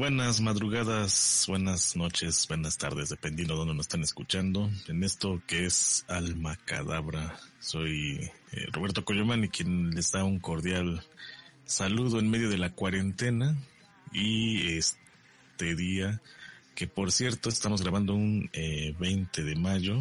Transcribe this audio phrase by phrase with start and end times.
[0.00, 4.70] Buenas madrugadas, buenas noches, buenas tardes, dependiendo de dónde nos están escuchando.
[4.88, 10.38] En esto que es Alma Cadabra, soy eh, Roberto Coyomán y quien les da un
[10.38, 11.02] cordial
[11.66, 13.54] saludo en medio de la cuarentena
[14.10, 16.22] y este día
[16.74, 20.00] que por cierto estamos grabando un 20 eh, de mayo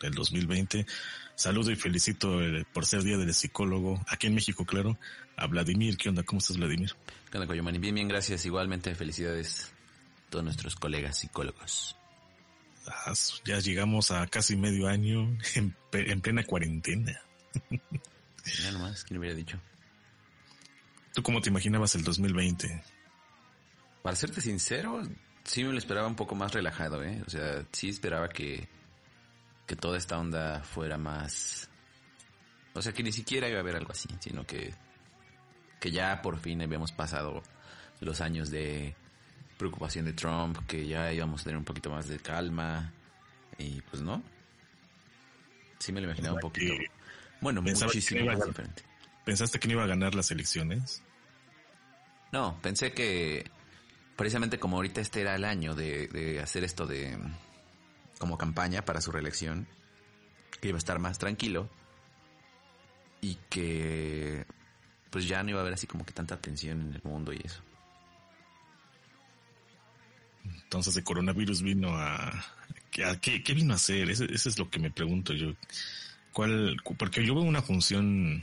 [0.00, 0.86] del 2020.
[1.34, 4.96] Saludo y felicito eh, por ser Día del Psicólogo, aquí en México, claro,
[5.36, 5.96] a Vladimir.
[5.96, 6.22] ¿Qué onda?
[6.22, 6.92] ¿Cómo estás, Vladimir?
[7.30, 7.78] ¿Qué onda, Coyomani?
[7.78, 8.44] Bien, bien, gracias.
[8.46, 9.72] Igualmente, felicidades
[10.26, 11.96] a todos nuestros colegas psicólogos.
[12.86, 13.12] Ah,
[13.44, 17.20] ya llegamos a casi medio año en, plena cuarentena.
[18.62, 19.60] Ya nomás, ¿quién hubiera dicho?
[21.14, 22.82] ¿Tú cómo te imaginabas el 2020?
[24.02, 25.02] Para serte sincero,
[25.42, 27.22] sí me lo esperaba un poco más relajado, ¿eh?
[27.26, 28.68] O sea, sí esperaba que,
[29.66, 31.68] que toda esta onda fuera más...
[32.74, 34.74] O sea, que ni siquiera iba a haber algo así, sino que
[35.80, 37.42] que ya por fin habíamos pasado
[38.00, 38.94] los años de
[39.58, 42.92] preocupación de Trump, que ya íbamos a tener un poquito más de calma
[43.58, 44.22] y pues no.
[45.78, 46.74] Sí me lo imaginaba un poquito.
[47.40, 48.82] Bueno, muchísimo más diferente.
[49.24, 51.02] ¿Pensaste que no iba a ganar las elecciones?
[52.32, 53.50] No, pensé que
[54.16, 57.18] precisamente como ahorita este era el año de, de hacer esto de
[58.18, 59.66] como campaña para su reelección,
[60.60, 61.68] que iba a estar más tranquilo
[63.20, 64.46] y que
[65.16, 67.40] pues ya no iba a haber así como que tanta tensión en el mundo y
[67.42, 67.62] eso.
[70.44, 72.44] Entonces el coronavirus vino a...
[72.90, 74.10] ¿Qué, qué vino a hacer?
[74.10, 75.54] Eso, es lo que me pregunto yo.
[76.34, 76.76] ¿Cuál?
[76.98, 78.42] Porque yo veo una función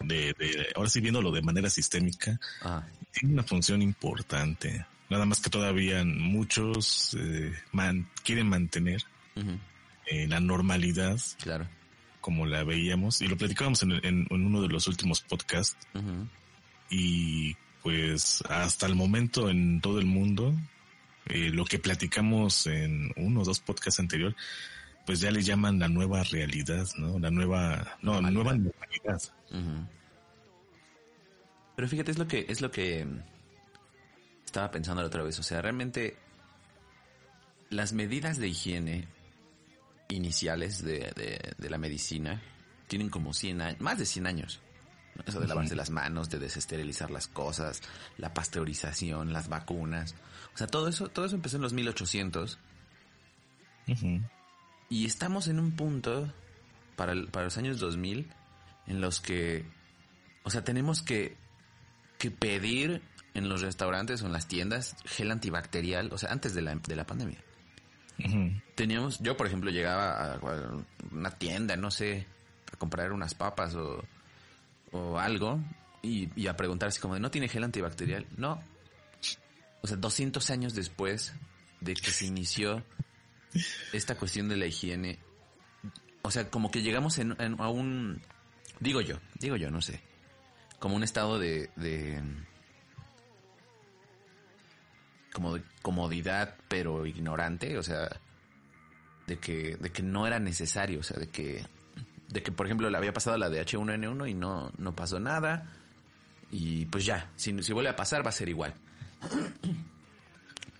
[0.00, 0.34] de,
[0.74, 2.36] ahora sí viéndolo de manera sistémica,
[3.12, 4.84] tiene una función importante.
[5.08, 7.52] Nada más que todavía muchos eh,
[8.24, 9.04] quieren mantener
[10.06, 11.20] eh, la normalidad.
[11.40, 11.68] Claro
[12.22, 15.76] como la veíamos y lo platicábamos en, uno de los últimos podcasts.
[16.88, 20.54] Y pues hasta el momento en todo el mundo,
[21.26, 24.34] eh, lo que platicamos en uno o dos podcasts anterior,
[25.04, 27.18] pues ya le llaman la nueva realidad, ¿no?
[27.18, 29.20] La nueva, no, la nueva normalidad.
[31.76, 33.06] Pero fíjate, es lo que, es lo que
[34.44, 35.38] estaba pensando la otra vez.
[35.38, 36.16] O sea, realmente
[37.68, 39.08] las medidas de higiene
[40.12, 42.42] iniciales de, de, la medicina
[42.88, 44.60] tienen como 100 años, más de 100 años.
[45.26, 47.82] Eso de lavarse las manos, de desesterilizar las cosas,
[48.16, 50.14] la pasteurización, las vacunas.
[50.54, 52.58] O sea, todo eso, todo eso empezó en los 1800.
[54.88, 56.32] Y estamos en un punto
[56.96, 58.30] para, para los años 2000
[58.86, 59.66] en los que,
[60.44, 61.36] o sea, tenemos que,
[62.18, 63.02] que pedir
[63.34, 66.96] en los restaurantes o en las tiendas gel antibacterial, o sea, antes de la, de
[66.96, 67.38] la pandemia.
[68.74, 70.40] Teníamos, yo por ejemplo llegaba a
[71.10, 72.26] una tienda, no sé,
[72.72, 74.04] a comprar unas papas o,
[74.92, 75.60] o algo
[76.02, 78.26] y, a preguntar así como, ¿no tiene gel antibacterial?
[78.36, 78.62] No.
[79.82, 81.32] O sea, 200 años después
[81.80, 82.84] de que se inició
[83.92, 85.18] esta cuestión de la higiene,
[86.22, 88.22] o sea, como que llegamos en, a un,
[88.80, 90.00] digo yo, digo yo, no sé,
[90.78, 91.68] como un estado de
[95.32, 98.08] como de comodidad, pero ignorante, o sea,
[99.26, 101.64] de que, de que no era necesario, o sea, de que,
[102.28, 105.72] de que por ejemplo le había pasado la de H1N1 y no, no pasó nada,
[106.50, 108.74] y pues ya, si, si vuelve a pasar va a ser igual.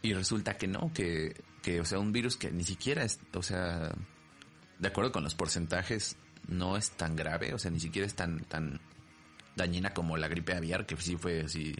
[0.03, 3.43] y resulta que no, que, que, o sea, un virus que ni siquiera es, o
[3.43, 3.93] sea,
[4.79, 6.17] de acuerdo con los porcentajes,
[6.49, 8.81] no es tan grave, o sea, ni siquiera es tan, tan
[9.57, 11.75] dañina como la gripe aviar, que sí fue así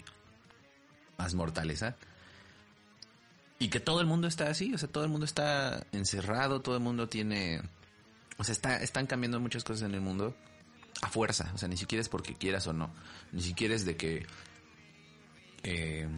[1.19, 1.97] más mortaleza
[3.63, 6.75] y que todo el mundo está así, o sea, todo el mundo está encerrado, todo
[6.75, 7.63] el mundo tiene,
[8.37, 10.35] o sea, está, están cambiando muchas cosas en el mundo
[11.01, 12.93] a fuerza, o sea, ni siquiera es porque quieras o no,
[13.31, 14.27] ni siquiera es de que
[15.63, 16.09] eh,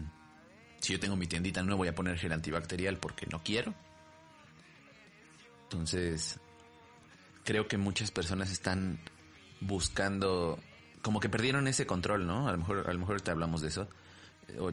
[0.81, 3.75] si yo tengo mi tiendita no voy a poner gel antibacterial porque no quiero,
[5.65, 6.39] Entonces,
[7.43, 8.99] creo que muchas personas están
[9.61, 10.57] buscando,
[11.03, 12.47] como que perdieron ese control, ¿no?
[12.47, 13.87] A lo mejor, a lo mejor te hablamos de eso.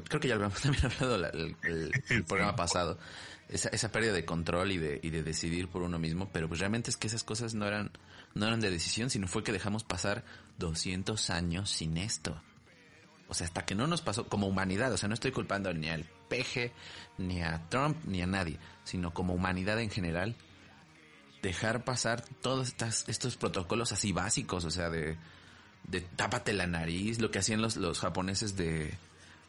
[0.08, 1.56] Creo que ya hablamos también hablado el,
[2.08, 2.98] el, programa pasado.
[3.48, 6.60] Esa, esa pérdida de control y de, y de decidir por uno mismo, pero pues
[6.60, 7.90] realmente es que esas cosas no eran,
[8.34, 10.24] no eran de decisión, sino fue que dejamos pasar
[10.58, 12.40] 200 años sin esto.
[13.28, 15.88] O sea, hasta que no nos pasó como humanidad, o sea, no estoy culpando ni
[15.88, 16.72] al peje,
[17.18, 20.34] ni a Trump, ni a nadie, sino como humanidad en general,
[21.42, 25.16] dejar pasar todos estas, estos protocolos así básicos, o sea, de,
[25.84, 28.94] de tápate la nariz, lo que hacían los, los japoneses de,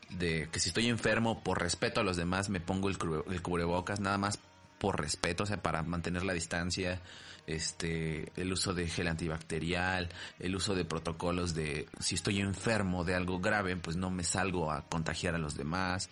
[0.10, 2.98] de que si estoy enfermo por respeto a los demás me pongo el,
[3.30, 4.40] el cubrebocas, nada más
[4.78, 7.02] por respeto, o sea, para mantener la distancia,
[7.46, 10.10] este, el uso de gel antibacterial,
[10.40, 14.72] el uso de protocolos de si estoy enfermo de algo grave, pues no me salgo
[14.72, 16.10] a contagiar a los demás,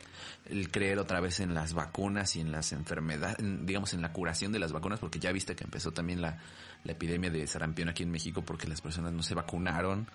[0.49, 4.51] el creer otra vez en las vacunas y en las enfermedades, digamos en la curación
[4.51, 6.39] de las vacunas, porque ya viste que empezó también la,
[6.83, 10.07] epidemia de sarampión aquí en México porque las personas no se vacunaron,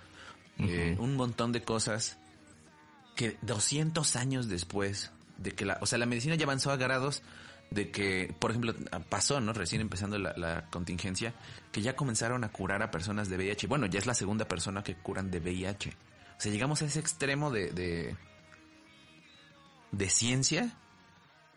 [0.58, 2.19] eh, un montón de cosas
[3.17, 7.23] que 200 años después de que la, o sea, la medicina ya avanzó a grados
[7.71, 8.75] de que, por ejemplo,
[9.09, 9.53] pasó, ¿no?
[9.53, 11.35] Recién empezando la, contingencia,
[11.73, 13.67] que ya comenzaron a curar a personas de VIH.
[13.67, 15.91] Bueno, ya es la segunda persona que curan de VIH.
[15.91, 18.17] O sea, llegamos a ese extremo de, de,
[19.91, 20.77] de ciencia,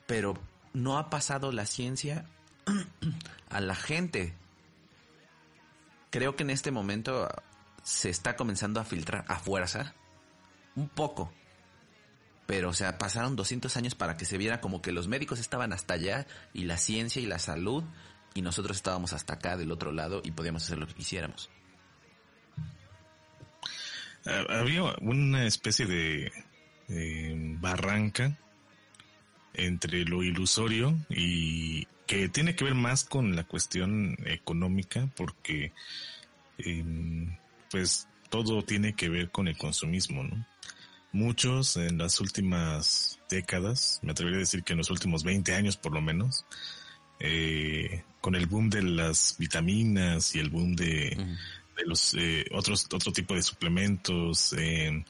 [0.07, 0.33] pero
[0.73, 2.25] no ha pasado la ciencia
[3.49, 4.33] a la gente.
[6.09, 7.27] Creo que en este momento
[7.83, 9.93] se está comenzando a filtrar a fuerza
[10.75, 11.31] un poco
[12.49, 15.71] pero o sea, pasaron 200 años para que se viera como que los médicos estaban
[15.71, 17.83] hasta allá y la ciencia y la salud
[18.33, 21.51] y nosotros estábamos hasta acá del otro lado y podíamos hacer lo que quisiéramos.
[24.25, 26.31] Ah, había una especie de
[27.59, 28.35] barranca
[29.53, 35.71] entre lo ilusorio y que tiene que ver más con la cuestión económica porque
[36.57, 37.37] em,
[37.69, 40.47] pues todo tiene que ver con el consumismo, ¿no?
[41.11, 45.77] Muchos en las últimas décadas, me atrevería a decir que en los últimos 20 años
[45.77, 46.45] por lo menos,
[47.19, 51.17] eh, con el boom de las vitaminas y el boom de,
[51.85, 55.03] los eh, otros otro tipo de suplementos, eh,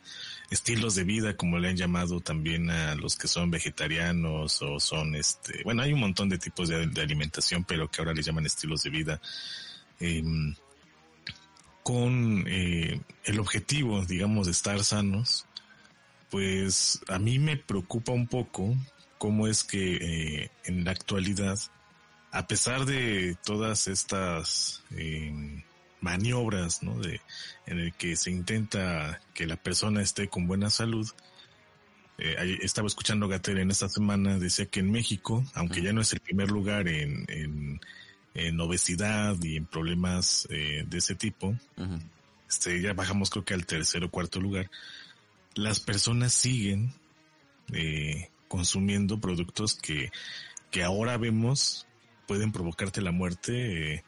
[0.49, 5.15] estilos de vida como le han llamado también a los que son vegetarianos o son
[5.15, 8.45] este, bueno hay un montón de tipos de, de alimentación pero que ahora le llaman
[8.45, 9.21] estilos de vida.
[9.99, 10.55] Em,
[11.83, 15.47] con el objetivo, digamos, de estar sanos,
[16.29, 18.75] pues a mí me preocupa un poco
[19.17, 21.59] cómo es que eh, en la actualidad,
[22.31, 25.63] a pesar de todas estas em,
[26.01, 26.99] maniobras, ¿no?
[26.99, 27.21] De,
[27.65, 31.07] en el que se intenta que la persona esté con buena salud,
[32.17, 36.13] eh, estaba escuchando Gater en esta semana, decía que en México, aunque ya no es
[36.13, 37.25] el primer lugar en,
[38.33, 41.55] en, obesidad y en problemas eh, de ese tipo,
[42.47, 44.69] este, ya bajamos creo que al tercer o cuarto lugar,
[45.59, 46.93] las personas siguen
[47.73, 50.11] eh, consumiendo productos que,
[50.71, 51.85] que ahora vemos
[52.27, 54.03] pueden provocarte la muerte eh,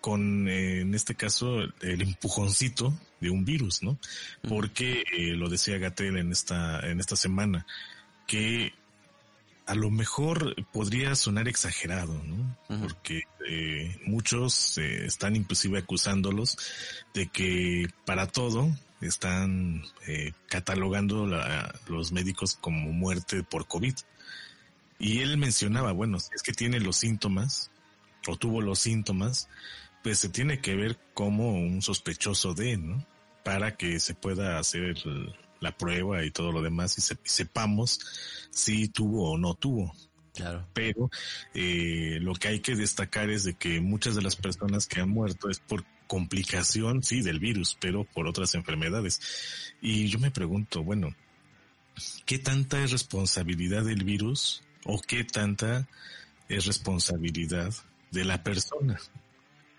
[0.00, 3.98] con, eh, en este caso, el empujoncito de un virus, ¿no?
[4.48, 5.04] Porque
[5.36, 7.66] lo decía Gatel en esta, en esta semana,
[8.26, 8.72] que
[9.66, 12.58] a lo mejor podría sonar exagerado, ¿no?
[12.80, 13.22] Porque
[14.04, 16.58] muchos están inclusive acusándolos
[17.14, 23.94] de que para todo están eh, catalogando a los médicos como muerte por COVID.
[24.98, 27.70] Y él mencionaba, bueno, si es que tiene los síntomas
[28.26, 29.48] o tuvo los síntomas,
[30.02, 33.06] pues se tiene que ver como un sospechoso de, ¿no?
[33.44, 34.96] Para que se pueda hacer
[35.60, 38.00] la prueba y todo lo demás y, sepamos
[38.50, 39.92] si tuvo o no tuvo.
[40.34, 40.66] Claro.
[40.72, 41.10] Pero
[41.54, 45.10] eh, lo que hay que destacar es de que muchas de las personas que han
[45.10, 49.72] muerto es por complicación, sí, del virus, pero por otras enfermedades.
[49.80, 51.16] Y yo me pregunto, bueno,
[52.26, 55.88] ¿qué tanta es responsabilidad del virus o qué tanta
[56.50, 57.72] es responsabilidad
[58.10, 59.00] de la persona?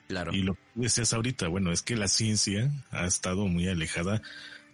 [0.07, 0.33] Claro.
[0.33, 4.19] Y lo que decías ahorita, bueno, es que la ciencia ha estado muy alejada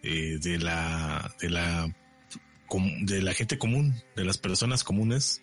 [0.01, 1.93] eh, de la, de la,
[3.01, 5.41] de la gente común, de las personas comunes,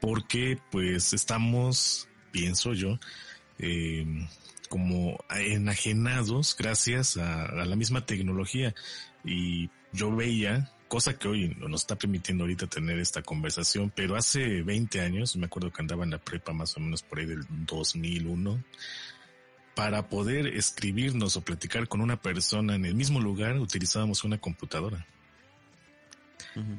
[0.00, 3.00] porque pues estamos, pienso yo,
[3.58, 4.06] eh,
[4.68, 8.74] como enajenados gracias a, la misma tecnología.
[9.24, 14.62] Y yo veía, cosa que hoy nos está permitiendo ahorita tener esta conversación, pero hace
[14.62, 17.44] 20 años, me acuerdo que andaba en la prepa más o menos por ahí del
[17.48, 18.62] 2001,
[19.74, 25.06] para poder escribirnos o platicar con una persona en el mismo lugar utilizábamos una computadora.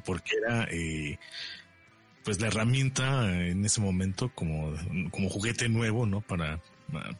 [0.04, 0.64] Porque era...
[0.70, 1.18] Eh,
[2.24, 4.74] pues la herramienta en ese momento como,
[5.10, 6.20] como juguete nuevo, ¿no?
[6.20, 6.60] Para,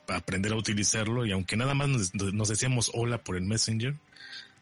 [0.08, 3.94] aprender a utilizarlo y aunque nada más nos, decíamos hola por el Messenger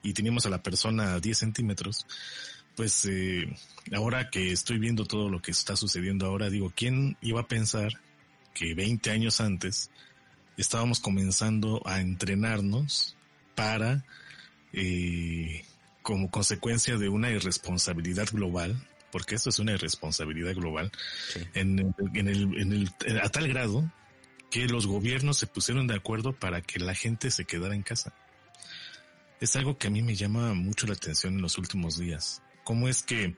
[0.02, 2.06] y teníamos a la persona a 10 centímetros,
[2.76, 3.48] pues eh,
[3.92, 7.92] ahora que estoy viendo todo lo que está sucediendo ahora, digo, ¿quién iba a pensar
[8.54, 9.90] que 20 años antes
[10.56, 13.16] estábamos comenzando a entrenarnos
[13.54, 14.04] para,
[14.72, 15.64] eh,
[16.02, 18.76] como consecuencia de una irresponsabilidad global,
[19.10, 20.90] porque esto es una irresponsabilidad global,
[21.54, 23.90] en, en, el, en el, a tal grado
[24.50, 28.14] que los gobiernos se pusieron de acuerdo para que la gente se quedara en casa.
[29.40, 32.42] Es algo que a mí me llama mucho la atención en los últimos días.
[32.64, 33.36] ¿Cómo es que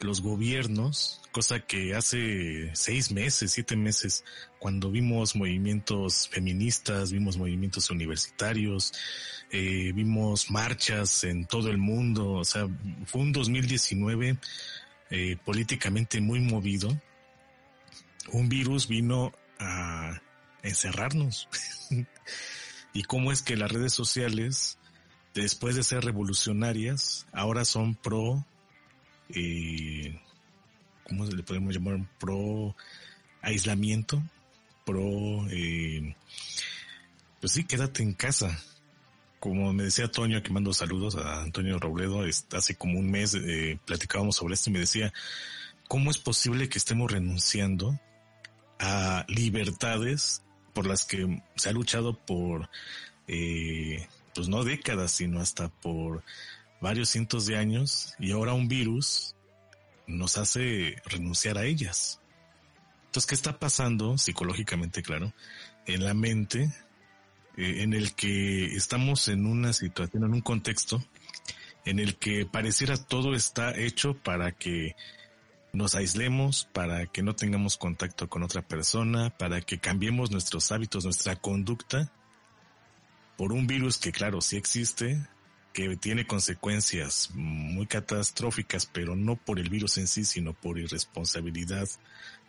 [0.00, 4.24] los gobiernos, cosa que hace seis meses, siete meses,
[4.58, 8.92] cuando vimos movimientos feministas, vimos movimientos universitarios,
[9.50, 12.68] eh, vimos marchas en todo el mundo, o sea,
[13.06, 14.38] fue un 2019
[15.10, 17.00] eh, políticamente muy movido.
[18.32, 20.20] Un virus vino a
[20.62, 21.48] encerrarnos.
[22.92, 24.78] y cómo es que las redes sociales,
[25.34, 28.44] después de ser revolucionarias, ahora son pro,
[29.30, 30.20] eh,
[31.04, 32.08] ¿cómo le podemos llamar?
[32.18, 32.74] Pro
[33.42, 34.22] aislamiento,
[34.84, 36.14] pro, eh,
[37.40, 38.58] pues sí, quédate en casa.
[39.40, 43.78] Como me decía Antonio, que mando saludos a Antonio Robledo, hace como un mes eh,
[43.84, 45.12] platicábamos sobre esto y me decía,
[45.86, 48.00] ¿cómo es posible que estemos renunciando
[48.80, 50.42] a libertades
[50.78, 52.70] por las que se ha luchado por,
[53.26, 56.22] eh, pues no décadas, sino hasta por
[56.80, 59.34] varios cientos de años y ahora un virus
[60.06, 62.20] nos hace renunciar a ellas.
[63.06, 65.34] Entonces, ¿qué está pasando psicológicamente, claro,
[65.84, 66.72] en la mente
[67.56, 71.04] eh, en el que estamos en una situación, en un contexto
[71.86, 74.94] en el que pareciera todo está hecho para que
[75.72, 81.04] nos aislemos, para que no tengamos contacto con otra persona, para que cambiemos nuestros hábitos,
[81.04, 82.12] nuestra conducta,
[83.36, 85.26] por un virus que claro, sí existe,
[85.72, 91.88] que tiene consecuencias muy catastróficas, pero no por el virus en sí, sino por irresponsabilidad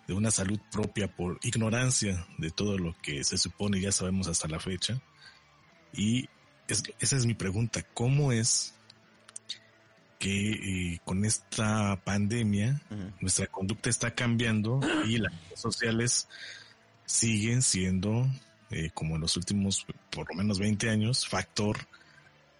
[0.08, 4.48] de una salud propia, por ignorancia de todo lo que se supone ya sabemos hasta
[4.48, 5.00] la fecha.
[5.94, 6.28] Y
[6.68, 8.74] esa es mi pregunta, ¿cómo es
[10.20, 12.82] que eh, con esta pandemia
[13.22, 16.28] nuestra conducta está cambiando y las redes sociales
[17.06, 18.28] siguen siendo,
[18.70, 21.78] eh, como en los últimos por lo menos 20 años, factor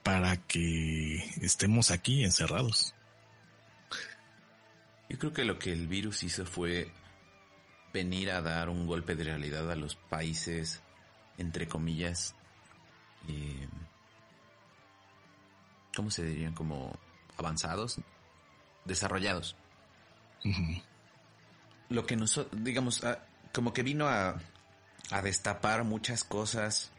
[0.04, 2.96] para que estemos aquí encerrados.
[5.10, 6.90] Yo creo que lo que el virus hizo fue
[7.94, 10.82] venir a dar un golpe de realidad a los países,
[11.38, 12.36] entre comillas,
[13.28, 13.68] eh,
[15.94, 16.54] ¿cómo se dirían?
[16.54, 16.98] Como
[17.40, 18.00] avanzados,
[18.86, 19.56] desarrollados.
[21.90, 23.20] Lo que nos, digamos, ah,
[23.54, 24.36] como que vino a,
[25.12, 26.92] a destapar muchas cosas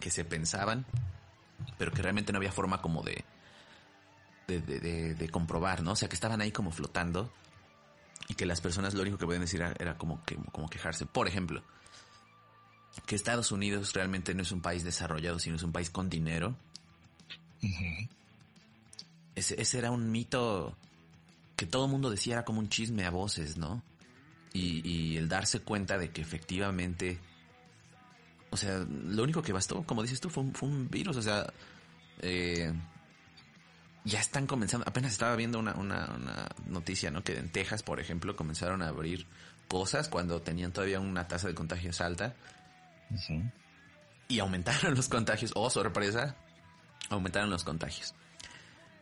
[0.00, 0.86] que se pensaban,
[1.76, 3.24] pero que realmente no había forma como de,
[4.46, 5.92] de, de, de, comprobar, ¿no?
[5.92, 7.32] O sea, que estaban ahí como flotando
[8.28, 11.06] y que las personas lo único que podían decir era, como, que, como quejarse.
[11.06, 11.62] Por ejemplo,
[13.06, 16.56] que Estados Unidos realmente no es un país desarrollado, sino es un país con dinero
[19.38, 20.76] ese, era un mito
[21.56, 23.82] que todo el mundo decía era como un chisme a voces, ¿no?
[24.52, 27.18] Y, el darse cuenta de que efectivamente,
[28.50, 31.52] o sea, lo único que bastó, como dices tú, fue un, virus, o sea,
[32.20, 32.72] eh,
[34.04, 37.22] ya están comenzando, apenas estaba viendo una, una, noticia, ¿no?
[37.22, 39.26] Que en Texas, por ejemplo, comenzaron a abrir
[39.68, 42.34] cosas cuando tenían todavía una tasa de contagios alta.
[44.28, 46.36] Y aumentaron los contagios, oh sorpresa,
[47.10, 48.14] aumentaron los contagios.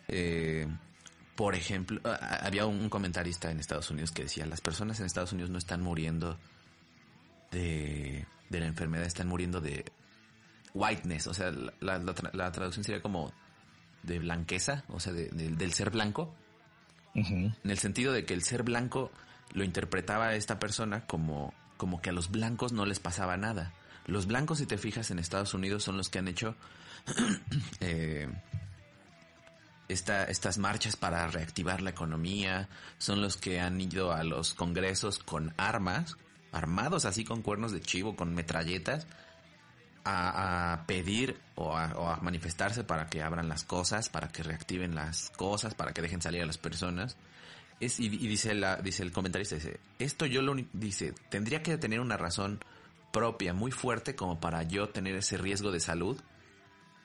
[0.09, 0.67] Eh,
[1.35, 2.01] por ejemplo,
[2.41, 5.83] había un comentarista en Estados Unidos que decía, las personas en Estados Unidos no están
[5.83, 6.39] muriendo
[7.51, 9.85] de, de la enfermedad, están muriendo de
[10.73, 13.33] whiteness, o sea, la, la, traducción sería como
[14.03, 16.35] de blanqueza, o sea, del ser blanco,
[17.15, 19.11] en el sentido de que el ser blanco
[19.53, 23.73] lo interpretaba esta persona como, como que a los blancos no les pasaba nada.
[24.07, 26.55] Los blancos, si te fijas, en Estados Unidos son los que han hecho
[27.81, 28.29] eh,
[29.89, 35.19] esta, estas marchas para reactivar la economía, son los que han ido a los congresos
[35.19, 36.17] con armas,
[36.53, 39.07] armados así con cuernos de chivo, con metralletas,
[40.05, 45.75] a, pedir o a, manifestarse para que abran las cosas, para que reactiven las cosas,
[45.75, 47.17] para que dejen salir a las personas.
[47.81, 52.01] Es, y, dice, la, dice el comentarista, dice, esto yo lo dice, tendría que tener
[52.01, 52.61] una razón
[53.13, 56.21] propia muy fuerte como para yo tener ese riesgo de salud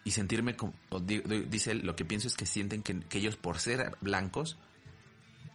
[0.04, 4.58] y sentirme como, dice lo que pienso es que sienten que, ellos por ser blancos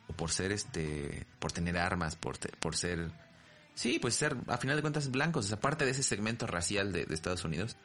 [0.09, 3.11] o por ser este, por tener armas, por, por ser,
[3.75, 7.07] sí, pues ser, a final de cuentas, blancos, o parte de ese segmento racial de,
[7.11, 7.77] Estados Unidos,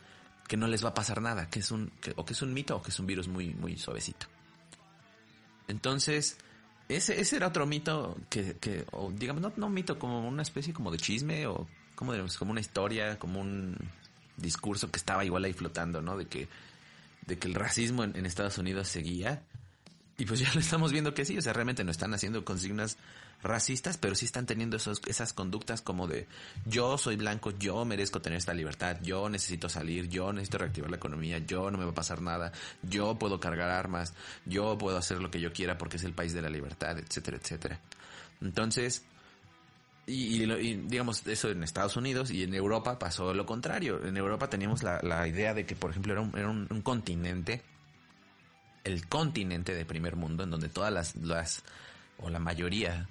[0.48, 2.78] que no les va a pasar nada, que es un, o que es un mito
[2.78, 4.28] o que es un virus muy, muy suavecito.
[5.68, 6.38] Entonces,
[6.90, 10.74] ese, ese era otro mito que, que o digamos, no, no mito, como una especie
[10.74, 13.78] como de chisme o como, como una historia, como un
[14.38, 16.18] discurso que estaba igual ahí flotando, ¿no?
[16.18, 16.48] De que,
[17.26, 19.44] de que el racismo en Estados Unidos seguía
[20.22, 22.98] y pues ya lo estamos viendo que sí, o sea, realmente no están haciendo consignas
[23.42, 26.28] racistas, pero sí están teniendo esos, esas conductas como de
[26.68, 30.98] yo soy blanco, yo merezco tener esta libertad, yo necesito salir, yo necesito reactivar la
[30.98, 32.52] economía, yo no me va a pasar nada,
[32.84, 34.14] yo puedo cargar armas,
[34.46, 37.38] yo puedo hacer lo que yo quiera porque es el país de la libertad, etcétera,
[37.38, 37.80] etcétera.
[38.42, 39.04] Entonces,
[40.08, 40.46] y,
[40.88, 44.04] digamos, eso en Estados Unidos y en Europa pasó lo contrario.
[44.06, 47.62] En Europa teníamos la, idea de que, por ejemplo, era un, era un continente
[48.84, 51.64] el continente de primer mundo, en donde todas las, las
[52.18, 53.10] o la mayoría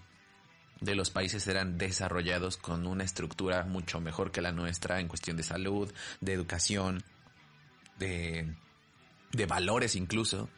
[0.81, 5.37] de los países eran desarrollados con una estructura mucho mejor que la nuestra en cuestión
[5.37, 7.05] de salud, de educación,
[7.99, 8.55] de,
[9.33, 10.49] de valores incluso.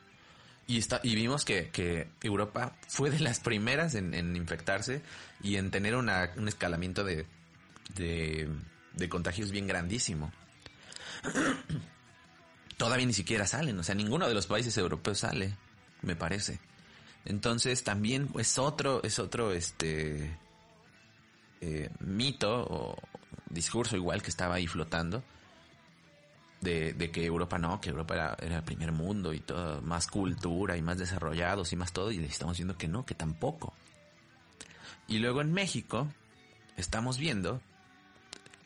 [0.66, 5.02] Y, está, y vimos que, que Europa fue de las primeras en, infectarse
[5.42, 6.09] y en tener un
[6.49, 7.26] escalamiento de,
[7.97, 8.49] de,
[8.95, 10.33] de contagios bien grandísimo
[12.76, 15.57] todavía ni siquiera salen, o sea, ninguno de los países europeos sale,
[16.02, 16.59] me parece.
[17.25, 20.37] Entonces también es otro, es otro este
[21.61, 22.99] eh, mito o
[23.49, 25.23] discurso igual que estaba ahí flotando
[26.62, 30.76] de, que Europa no, que Europa era, era, el primer mundo y todo, más cultura
[30.76, 33.75] y más desarrollados y más todo, y estamos viendo que no, que tampoco.
[35.09, 36.09] Y luego en México
[36.76, 37.61] estamos viendo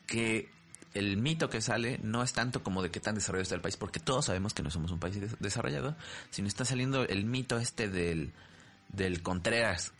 [0.05, 0.49] que
[0.93, 3.77] el mito que sale no es tanto como de qué tan desarrollado está el país,
[3.77, 5.95] porque todos sabemos que no somos un país desarrollado,
[6.29, 8.31] sino está saliendo el mito este del,
[8.89, 9.93] del Contreras.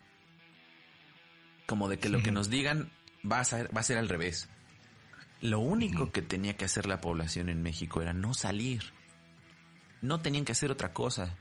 [1.66, 2.90] Como de que lo que nos digan
[3.30, 4.48] va a, ser, va a ser al revés.
[5.40, 8.92] Lo único que tenía que hacer la población en México era no salir.
[10.02, 11.36] No tenían que hacer otra cosa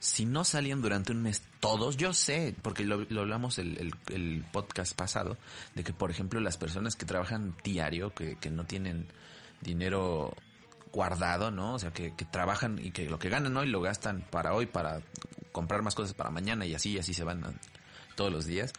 [0.00, 4.96] si no salían durante un mes todos, yo sé, porque lo, hablamos el, el, podcast
[4.96, 5.36] pasado,
[5.74, 9.06] de que por ejemplo las personas que trabajan diario, que, que no tienen
[9.60, 10.34] dinero
[10.90, 11.74] guardado, ¿no?
[11.74, 14.64] O sea, que, que, trabajan y que lo que ganan hoy lo gastan para hoy,
[14.64, 15.02] para
[15.52, 17.42] comprar más cosas para mañana y así, y así se van
[18.16, 18.72] todos los días.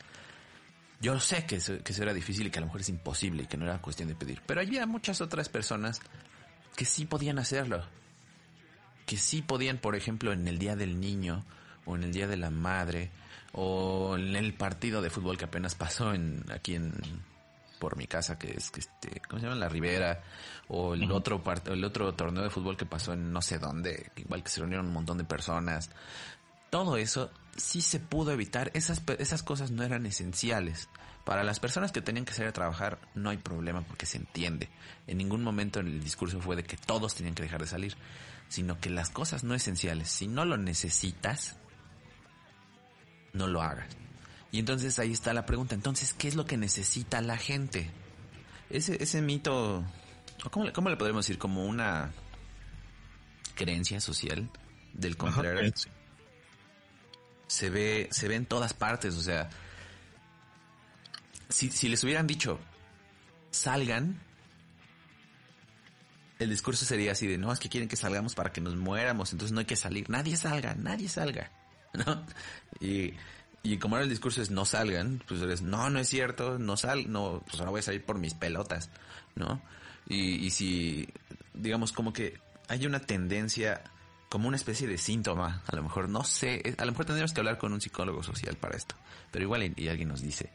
[1.01, 3.43] Yo sé que eso, que eso era difícil y que a lo mejor es imposible
[3.43, 4.41] y que no era cuestión de pedir.
[4.45, 5.99] Pero había muchas otras personas
[6.75, 7.83] que sí podían hacerlo.
[9.05, 11.43] Que sí podían, por ejemplo, en el Día del Niño
[11.85, 13.09] o en el Día de la Madre
[13.53, 16.93] o en el partido de fútbol que apenas pasó en aquí en
[17.79, 20.21] por mi casa que es que este cómo se llama la Ribera
[20.67, 24.43] o el otro el otro torneo de fútbol que pasó en no sé dónde igual
[24.43, 25.89] que se reunieron un montón de personas.
[26.69, 30.89] Todo eso sí se pudo evitar esas esas cosas no eran esenciales
[31.25, 34.69] para las personas que tenían que salir a trabajar no hay problema porque se entiende
[35.07, 37.97] en ningún momento en el discurso fue de que todos tenían que dejar de salir
[38.51, 41.55] sino que las cosas no esenciales, si no lo necesitas,
[43.31, 43.87] no lo hagas.
[44.51, 47.89] Y entonces ahí está la pregunta, entonces, ¿qué es lo que necesita la gente?
[48.69, 49.85] Ese, ese mito,
[50.51, 51.39] ¿cómo le, ¿cómo le podemos decir?
[51.39, 52.11] Como una
[53.55, 54.49] creencia social
[54.93, 55.71] del contrario.
[57.51, 59.49] Se ve, se ve en todas partes, o sea,
[61.49, 62.61] si, si les hubieran dicho,
[63.49, 64.21] salgan,
[66.39, 69.33] el discurso sería así de, no, es que quieren que salgamos para que nos muéramos,
[69.33, 71.51] entonces no hay que salir, nadie salga, nadie salga,
[71.93, 72.25] ¿no?
[72.79, 73.15] Y,
[73.63, 76.77] y como ahora el discurso es no salgan, pues eres, no, no es cierto, no
[76.77, 78.89] sal, no, pues ahora voy a salir por mis pelotas,
[79.35, 79.61] ¿no?
[80.07, 81.09] Y, y si,
[81.53, 83.83] digamos, como que hay una tendencia,
[84.31, 87.41] como una especie de síntoma, a lo mejor, no sé, a lo mejor tendríamos que
[87.41, 88.95] hablar con un psicólogo social para esto,
[89.29, 90.49] pero igual y alguien nos dice,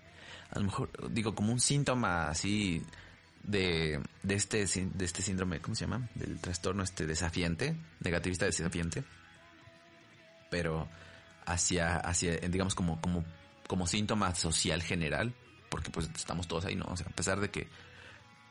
[0.50, 2.82] a lo mejor, digo, como un síntoma así,
[3.42, 6.08] de, de, este, de este síndrome, ¿cómo se llama?
[6.14, 9.04] Del trastorno este desafiante, negativista desafiante,
[10.50, 10.88] pero
[11.44, 13.26] hacia, hacia digamos, como, como,
[13.68, 15.34] como síntoma social general,
[15.68, 16.86] porque pues estamos todos ahí, ¿no?
[16.86, 17.68] O sea, a pesar de que,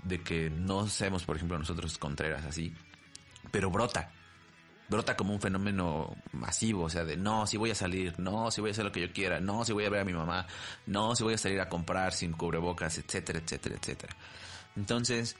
[0.03, 2.75] de que no seamos, por ejemplo, nosotros Contreras así,
[3.49, 4.11] pero brota,
[4.87, 8.61] brota como un fenómeno masivo, o sea, de no, si voy a salir, no, si
[8.61, 10.45] voy a hacer lo que yo quiera, no, si voy a ver a mi mamá,
[10.85, 14.15] no, si voy a salir a comprar sin cubrebocas, etcétera, etcétera, etcétera.
[14.75, 15.35] Entonces,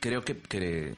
[0.00, 0.96] creo que, que,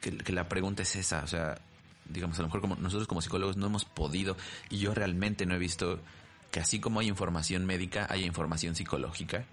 [0.00, 1.58] que, la pregunta es esa, o sea,
[2.04, 4.36] digamos, a lo mejor como nosotros como psicólogos no hemos podido,
[4.68, 6.00] y yo realmente no he visto
[6.50, 9.46] que así como hay información médica, haya información psicológica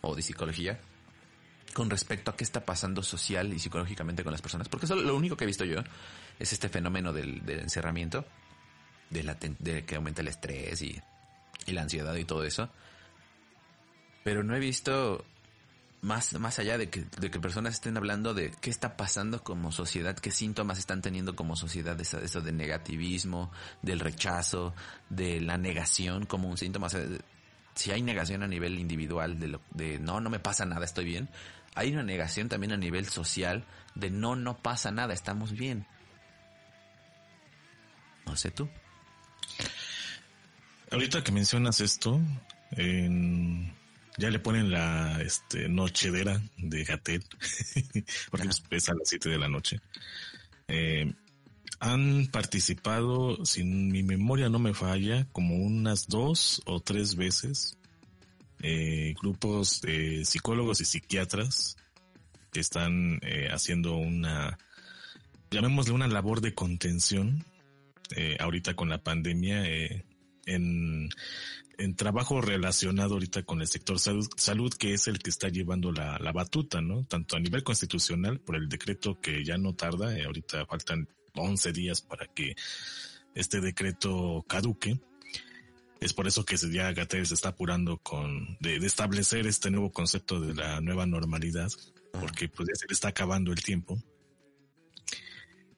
[0.00, 0.80] o de psicología
[1.72, 4.68] con respecto a qué está pasando social y psicológicamente con las personas.
[4.68, 5.80] Porque eso lo único que he visto yo
[6.38, 8.24] es este fenómeno del, encerramiento
[9.10, 11.00] de, la, de que aumenta el estrés y,
[11.66, 12.68] la ansiedad y todo eso.
[14.24, 15.24] Pero no he visto
[16.00, 19.72] más, más allá de que, de que personas estén hablando de qué está pasando como
[19.72, 24.74] sociedad, qué síntomas están teniendo como sociedad, eso, eso de negativismo, del rechazo,
[25.08, 26.88] de la negación como un síntoma.
[27.74, 31.04] si hay negación a nivel individual de, lo, de no, no me pasa nada, estoy
[31.04, 31.28] bien,
[31.74, 35.86] hay una negación también a nivel social de no, no pasa nada, estamos bien.
[38.26, 38.68] No sé tú.
[40.90, 42.20] Ahorita que mencionas esto,
[42.72, 43.72] en
[44.18, 47.24] ya le ponen la este, nochedera de Gatel,
[48.30, 49.80] porque es a las 7 de la noche.
[50.68, 51.12] Eh,
[51.80, 57.78] han participado, si mi memoria no me falla, como unas dos o tres veces
[58.62, 61.76] eh, grupos de psicólogos y psiquiatras
[62.52, 64.58] que están eh, haciendo una,
[65.50, 67.44] llamémosle una labor de contención
[68.40, 69.64] ahorita con la pandemia
[70.44, 71.08] en
[71.78, 75.92] en trabajo relacionado ahorita con el sector salud, salud, que es el que está llevando
[75.92, 77.04] la, la batuta, ¿no?
[77.04, 81.72] Tanto a nivel constitucional, por el decreto que ya no tarda, eh, ahorita faltan 11
[81.72, 82.54] días para que
[83.34, 85.00] este decreto caduque.
[86.02, 90.40] Es por eso que ya Gatel se está apurando con de, establecer este nuevo concepto
[90.40, 91.70] de la nueva normalidad,
[92.10, 94.02] porque pues ya se le está acabando el tiempo.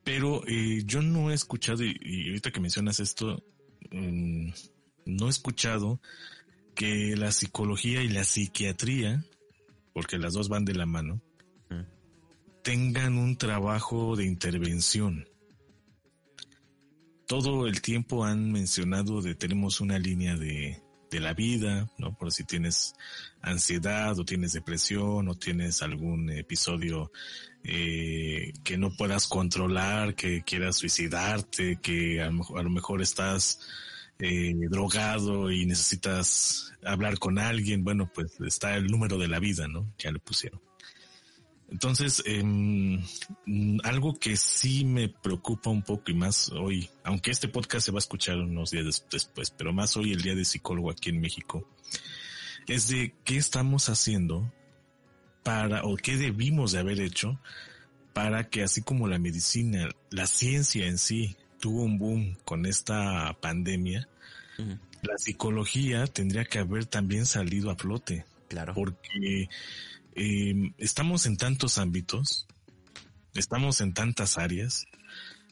[0.02, 3.44] Pero eh, yo no he escuchado, y, ahorita que mencionas esto,
[3.90, 4.48] mm,
[5.04, 6.00] no he escuchado
[6.74, 9.26] que la psicología y la psiquiatría,
[9.92, 11.20] porque las dos van de la mano,
[12.62, 15.28] tengan un trabajo de intervención.
[17.26, 22.16] Todo el tiempo han mencionado de tenemos una línea de, de la vida, ¿no?
[22.16, 22.94] Por si tienes
[23.40, 27.12] ansiedad o tienes depresión o tienes algún episodio
[27.62, 33.60] eh, que no puedas controlar, que quieras suicidarte, que a lo mejor estás
[34.18, 39.68] eh, drogado y necesitas hablar con alguien, bueno, pues está el número de la vida,
[39.68, 39.94] ¿no?
[39.98, 40.60] Ya le pusieron.
[41.74, 43.02] Entonces, em,
[43.82, 47.98] algo que sí me preocupa un poco y más hoy, aunque este podcast se va
[47.98, 51.68] a escuchar unos días después, pero más hoy el día de psicólogo aquí en México,
[52.68, 54.52] es de qué estamos haciendo
[55.42, 57.40] para, o qué debimos de haber hecho
[58.12, 63.36] para que así como la medicina, la ciencia en sí tuvo un boom con esta
[63.40, 64.08] pandemia,
[65.02, 68.26] la psicología tendría que haber también salido a flote.
[68.46, 68.74] Claro.
[68.74, 69.48] Porque
[70.14, 72.46] em, estamos en tantos ámbitos,
[73.34, 74.86] estamos en tantas áreas,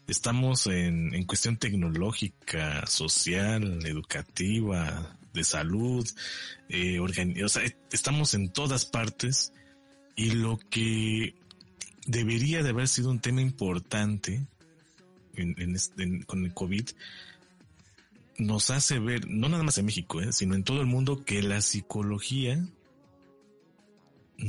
[0.07, 6.09] estamos en, en cuestión tecnológica, social, educativa, de salud,
[6.69, 9.53] eh, o sea, estamos en todas partes
[10.15, 11.35] y lo que
[12.07, 14.47] debería de haber sido un tema importante
[15.35, 16.89] en, con el COVID
[18.39, 20.33] nos hace ver, no nada más en México, ¿eh?
[20.33, 22.67] sino en todo el mundo, que la psicología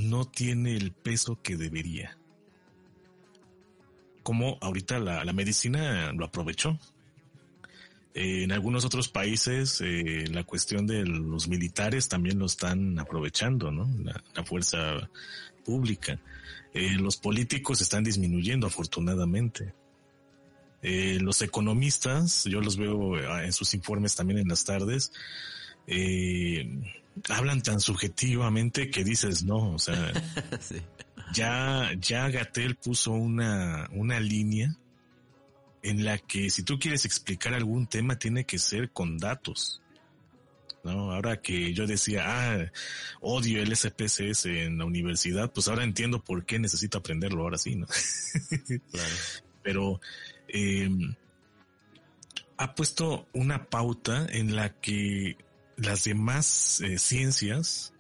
[0.04, 2.18] no tiene el peso que debería.
[4.24, 6.80] Como ahorita la, medicina lo aprovechó.
[8.14, 13.90] en algunos otros países eh, la cuestión de los militares también lo están aprovechando, ¿no?
[14.04, 15.10] La, fuerza
[15.66, 16.20] pública.
[16.74, 19.74] Eh, los políticos están disminuyendo afortunadamente.
[20.86, 25.14] Eh, los economistas, yo los veo eh, en sus informes también en las tardes,
[25.88, 26.70] eh,
[27.30, 30.12] hablan tan subjetivamente que dices no, o sea,
[31.34, 34.76] ya, ya Gatel puso una, una línea
[35.82, 39.82] en la que si tú quieres explicar algún tema tiene que ser con datos.
[40.84, 41.14] ¿no?
[41.14, 42.72] Ahora que yo decía, ah,
[43.22, 47.76] odio el SPSS en la universidad, pues ahora entiendo por qué necesito aprenderlo ahora sí,
[47.76, 47.88] ¿no?
[48.92, 49.16] claro.
[49.62, 50.02] Pero
[50.50, 50.90] eh,
[52.58, 55.38] ha puesto una pauta en la que
[55.78, 57.94] las demás eh, ciencias,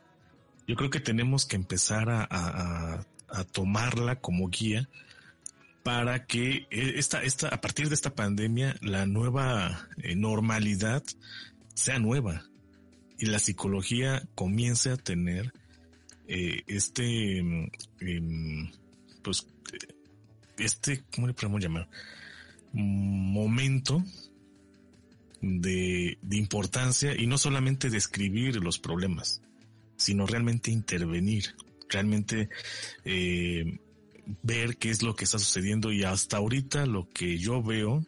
[0.67, 3.05] yo creo que tenemos que empezar a,
[3.51, 4.87] tomarla como guía
[5.81, 11.03] para que eh, esta, esta, a partir de esta pandemia, la nueva eh, normalidad
[11.73, 12.45] sea nueva
[13.17, 15.51] y la psicología comience a tener
[16.27, 18.71] este, em,
[19.23, 19.47] pues,
[20.57, 21.89] este, ¿cómo le podemos llamar?
[22.73, 24.03] momento
[25.43, 29.41] de, importancia y no solamente describir los problemas,
[29.97, 31.55] sino realmente intervenir,
[31.89, 32.49] realmente
[33.03, 33.77] eh,
[34.41, 38.05] ver qué es lo que está sucediendo y hasta ahorita lo que yo veo,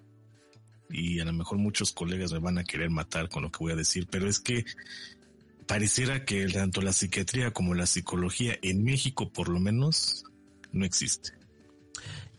[0.90, 3.74] y a lo mejor muchos colegas me van a querer matar con lo que voy
[3.74, 4.64] a decir, pero es que
[5.68, 10.24] pareciera que tanto la psiquiatría como la psicología en México por lo menos
[10.72, 11.32] no existe.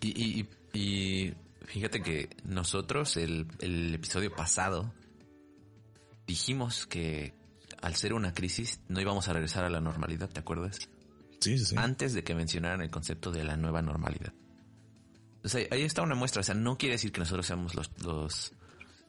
[0.01, 1.35] Y, y, y
[1.67, 4.93] Fíjate que nosotros el, el episodio pasado
[6.27, 7.35] dijimos que
[7.83, 10.89] al ser una crisis no íbamos a regresar a la normalidad, ¿te acuerdas?
[11.41, 11.77] Sí, sí.
[11.79, 14.33] Antes de que mencionaran el concepto de la nueva normalidad.
[15.45, 16.41] O sea, ahí está una muestra.
[16.41, 18.53] O sea, no quiere decir que nosotros seamos los, los,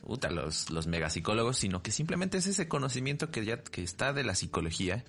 [0.01, 4.23] puta, los, los megapsicólogos, sino que simplemente es ese conocimiento que ya que está de
[4.23, 5.03] la psicología.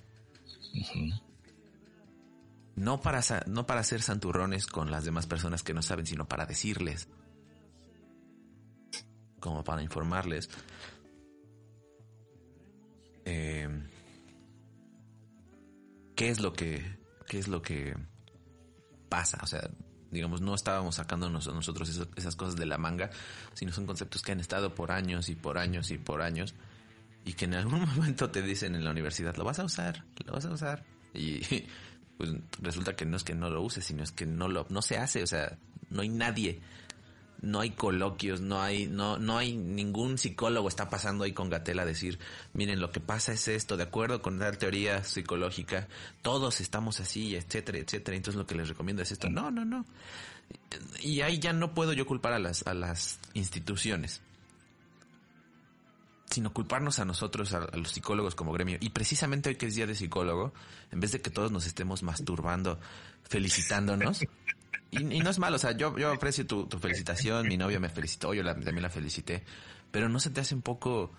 [2.75, 6.45] No para, no para hacer santurrones con las demás personas que no saben, sino para
[6.45, 7.07] decirles.
[9.39, 10.49] Como para informarles.
[13.25, 13.67] Eh,
[16.15, 17.95] ¿Qué es lo que, qué es lo que
[19.07, 19.39] pasa?
[19.41, 19.69] O sea,
[20.11, 23.09] digamos, no estábamos sacándonos a nosotros esas cosas de la manga,
[23.53, 26.55] sino son conceptos que han estado por años y por años y por años
[27.25, 30.33] y que en algún momento te dicen en la universidad, lo vas a usar, lo
[30.33, 30.83] vas a usar.
[31.13, 31.39] Y
[32.17, 34.81] pues resulta que no es que no lo uses, sino es que no lo, no
[34.81, 35.57] se hace, o sea,
[35.89, 36.61] no hay nadie,
[37.41, 41.79] no hay coloquios, no hay, no, no hay ningún psicólogo está pasando ahí con Gatel
[41.79, 42.19] a decir,
[42.53, 45.87] miren, lo que pasa es esto, de acuerdo con tal teoría psicológica,
[46.21, 49.29] todos estamos así, etcétera, etcétera, entonces lo que les recomiendo es esto.
[49.29, 49.85] No, no, no.
[51.01, 54.21] Y ahí ya no puedo yo culpar a las, a las instituciones
[56.29, 58.77] sino culparnos a nosotros, a los psicólogos como gremio.
[58.79, 60.53] Y precisamente hoy que es día de psicólogo,
[60.91, 62.79] en vez de que todos nos estemos masturbando,
[63.23, 64.21] felicitándonos,
[64.91, 67.79] y, y no es malo, o sea, yo, yo aprecio tu, tu felicitación, mi novia
[67.79, 69.43] me felicitó, yo la- también la felicité,
[69.91, 71.11] pero no se te hace un poco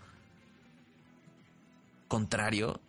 [2.09, 2.80] contrario.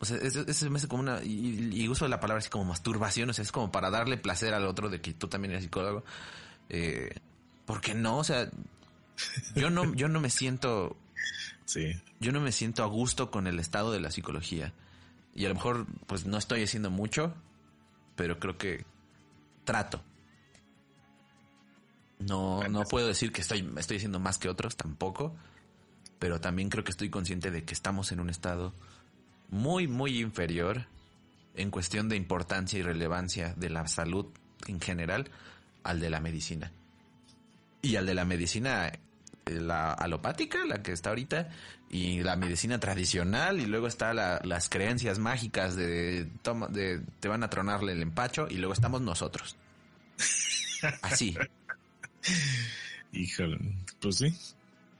[0.00, 2.64] O sea, eso, eso me hace como una, y, y uso la palabra así como
[2.64, 5.64] masturbación, o sea, es como para darle placer al otro de que tú también eres
[5.64, 6.04] psicólogo.
[6.70, 7.10] Eh,
[7.66, 8.16] ¿Por qué no?
[8.18, 8.50] O sea,
[9.54, 10.96] yo no, yo no me siento
[11.66, 11.92] Sí.
[12.18, 14.72] yo no me siento a gusto con el estado de la psicología.
[15.34, 17.34] Y a lo mejor, pues no estoy haciendo mucho,
[18.16, 18.84] pero creo que
[19.64, 20.02] trato.
[22.18, 25.34] No, no puedo decir que estoy, estoy haciendo más que otros, tampoco.
[26.18, 28.74] Pero también creo que estoy consciente de que estamos en un estado
[29.48, 30.86] muy, muy inferior
[31.54, 34.26] en cuestión de importancia y relevancia de la salud
[34.66, 35.30] en general
[35.82, 36.72] al de la medicina.
[37.82, 38.92] Y al de la medicina
[39.58, 41.48] la alopática, la que está ahorita,
[41.90, 47.28] y la medicina tradicional, y luego está la- las creencias mágicas de, toma, de te
[47.28, 49.56] van a tronarle el empacho, y luego estamos nosotros.
[51.02, 51.36] Así.
[53.12, 53.58] Híjole,
[54.00, 54.34] pues sí,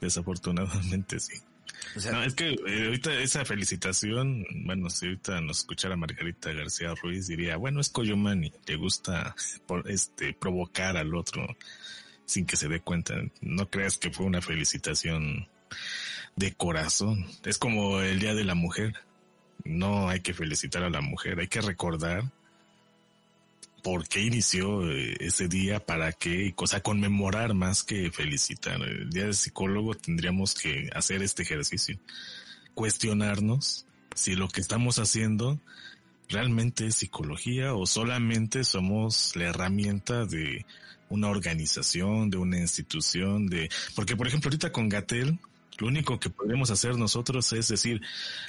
[0.00, 1.34] desafortunadamente sí.
[1.96, 6.52] O sea, No, es que eh, ahorita esa felicitación, bueno, si ahorita nos escuchara Margarita
[6.52, 9.34] García Ruiz, diría, bueno, es Coyomani, le gusta
[9.66, 11.46] por, este provocar al otro
[12.30, 13.14] sin que se dé cuenta.
[13.40, 15.48] No creas que fue una felicitación
[16.36, 17.26] de corazón.
[17.44, 18.94] Es como el Día de la Mujer.
[19.64, 22.24] No hay que felicitar a la mujer, hay que recordar
[23.82, 28.80] por qué inició eh, ese día, para qué, o sea, conmemorar más que felicitar.
[28.80, 31.98] El día del psicólogo tendríamos que hacer este ejercicio,
[32.74, 35.60] cuestionarnos si lo que estamos haciendo
[36.28, 40.64] realmente es psicología o solamente somos la herramienta de
[41.10, 45.38] una organización, de una institución, de, porque por ejemplo ahorita con Gatel,
[45.78, 48.00] lo único que podemos hacer nosotros es decir,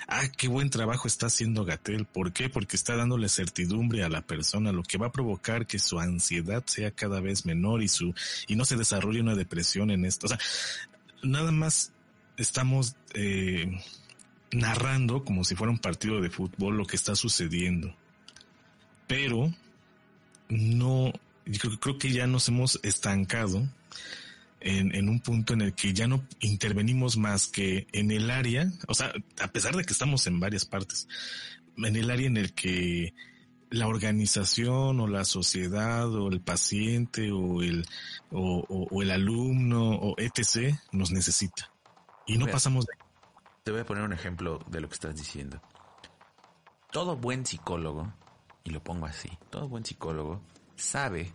[0.07, 2.05] ah, qué buen trabajo está haciendo Gatel.
[2.05, 2.49] ¿Por qué?
[2.49, 6.63] Porque está dándole certidumbre a la persona, lo que va a provocar que su ansiedad
[6.65, 8.13] sea cada vez menor y su,
[8.47, 10.25] y no se desarrolle una depresión en esto.
[10.25, 10.39] O sea,
[11.23, 11.93] nada más
[12.37, 13.79] estamos, eh,
[14.51, 17.95] narrando como si fuera un partido de fútbol lo que está sucediendo.
[19.07, 19.53] Pero
[20.49, 21.13] no,
[21.59, 23.67] creo, creo que ya nos hemos estancado
[24.59, 28.71] en, en un punto en el que ya no intervenimos más que en el área,
[28.87, 29.11] o sea,
[29.41, 31.07] a pesar de que estamos en varias partes,
[31.77, 33.13] en el área en el que
[33.71, 37.85] la organización o la sociedad o el paciente o el,
[38.29, 40.75] o, o- o el alumno o etc.
[40.91, 41.71] nos necesita.
[42.27, 42.51] Y no Mira.
[42.51, 42.93] pasamos de
[43.63, 45.61] Te voy a poner un ejemplo de lo que estás diciendo.
[46.91, 48.13] Todo buen psicólogo,
[48.65, 50.41] y lo pongo así, todo buen psicólogo
[50.75, 51.31] sabe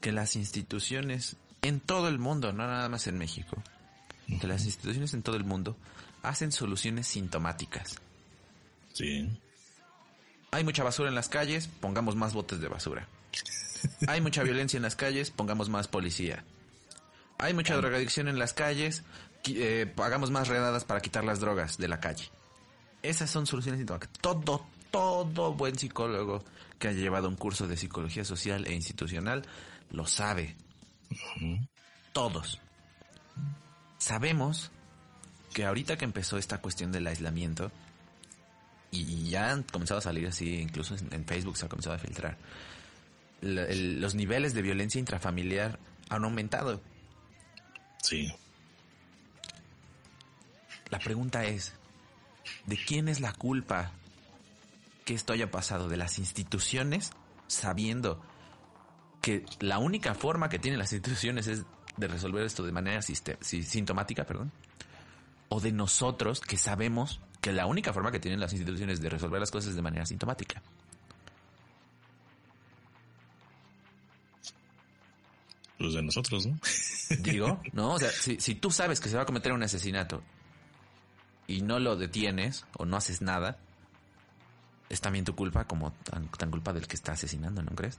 [0.00, 3.62] que las instituciones en todo el mundo, no nada más en México,
[4.40, 5.76] que las instituciones en todo el mundo
[6.22, 7.96] hacen soluciones sintomáticas.
[8.92, 9.28] Sí.
[10.50, 13.08] Hay mucha basura en las calles, pongamos más botes de basura.
[14.08, 16.44] Hay mucha violencia en las calles, pongamos más policía.
[17.38, 19.02] Hay mucha drogadicción en las calles,
[19.44, 22.30] eh, hagamos más redadas para quitar las drogas de la calle.
[23.02, 24.18] Esas son soluciones sintomáticas.
[24.20, 26.42] Todo, todo buen psicólogo
[26.78, 29.44] que haya llevado un curso de psicología social e institucional
[29.90, 30.56] lo sabe.
[32.12, 32.60] Todos.
[33.98, 34.70] Sabemos
[35.52, 37.70] que ahorita que empezó esta cuestión del aislamiento,
[38.90, 42.36] y ya han comenzado a salir así, incluso en Facebook se ha comenzado a filtrar,
[43.40, 46.80] la- el- los niveles de violencia intrafamiliar han aumentado.
[48.02, 48.32] Sí.
[50.90, 51.72] La pregunta es,
[52.66, 53.90] ¿de quién es la culpa
[55.04, 55.88] que esto haya pasado?
[55.88, 57.10] ¿De las instituciones?
[57.48, 58.22] Sabiendo
[59.20, 61.64] que la única forma que tienen las instituciones es
[61.96, 64.52] de resolver esto de manera sintomática, perdón.
[65.48, 69.40] O de nosotros que sabemos que la única forma que tienen las instituciones de resolver
[69.40, 70.62] las cosas es de manera sintomática.
[75.78, 76.58] Los de nosotros, ¿no?
[77.20, 80.22] Digo, no, o sea, si, si tú sabes que se va a cometer un asesinato
[81.46, 83.58] y no lo detienes o no haces nada,
[84.88, 87.98] es también tu culpa como tan, tan culpa del que está asesinando, ¿no crees?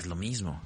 [0.00, 0.58] Es lo mismo.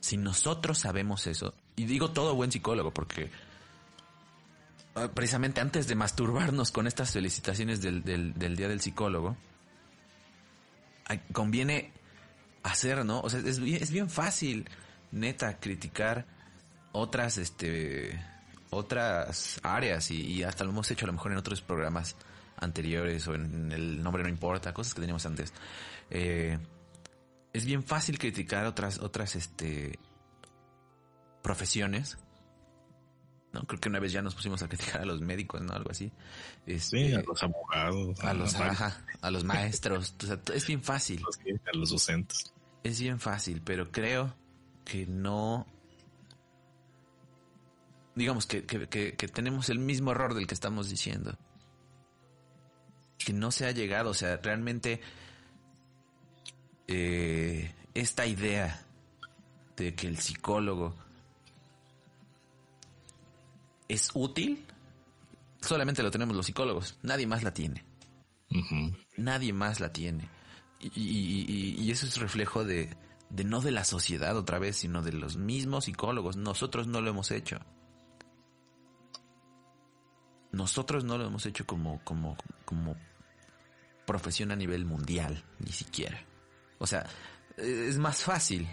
[0.00, 3.30] Si nosotros sabemos eso, y digo todo buen psicólogo porque
[4.94, 9.34] ah, precisamente antes de masturbarnos con estas felicitaciones del, del, Día del Psicólogo,
[11.32, 11.94] conviene
[12.64, 13.20] hacer, ¿no?
[13.20, 14.68] O sea, es bien, fácil,
[15.10, 16.26] neta, criticar
[16.92, 18.22] otras, este,
[18.68, 22.14] otras áreas y, y, hasta lo hemos hecho a lo mejor en otros programas
[22.58, 25.54] anteriores o en el nombre no importa, cosas que teníamos antes.
[26.10, 26.58] Eh,
[27.52, 29.98] es bien fácil criticar otras, otras, este,
[31.42, 32.18] profesiones.
[33.52, 33.62] ¿no?
[33.62, 35.72] Creo que una vez ya nos pusimos a criticar a los médicos, ¿no?
[35.72, 36.12] Algo así.
[36.66, 38.20] Este, sí, a los abogados.
[38.20, 40.14] A, los, a los maestros.
[40.52, 41.22] es bien fácil.
[41.72, 42.52] A los docentes.
[42.84, 44.34] Es bien fácil, pero creo
[44.84, 45.66] que no...
[48.14, 51.38] Digamos que, que, que tenemos el mismo error del que estamos diciendo.
[53.16, 55.00] Que no se ha llegado, o sea, realmente
[56.88, 58.82] eh, esta idea
[59.76, 60.94] de que el psicólogo
[63.88, 64.64] es útil,
[65.60, 67.84] solamente lo tenemos los psicólogos, nadie más la tiene.
[69.16, 70.28] Nadie más la tiene.
[70.80, 72.96] Y, eso es reflejo de,
[73.30, 76.36] de, no de la sociedad otra vez, sino de los mismos psicólogos.
[76.36, 77.58] Nosotros no lo hemos hecho.
[80.52, 82.96] Nosotros no lo hemos hecho como, como, como
[84.06, 86.24] profesión a nivel mundial, ni siquiera.
[86.78, 87.06] O sea,
[87.56, 88.68] es más fácil.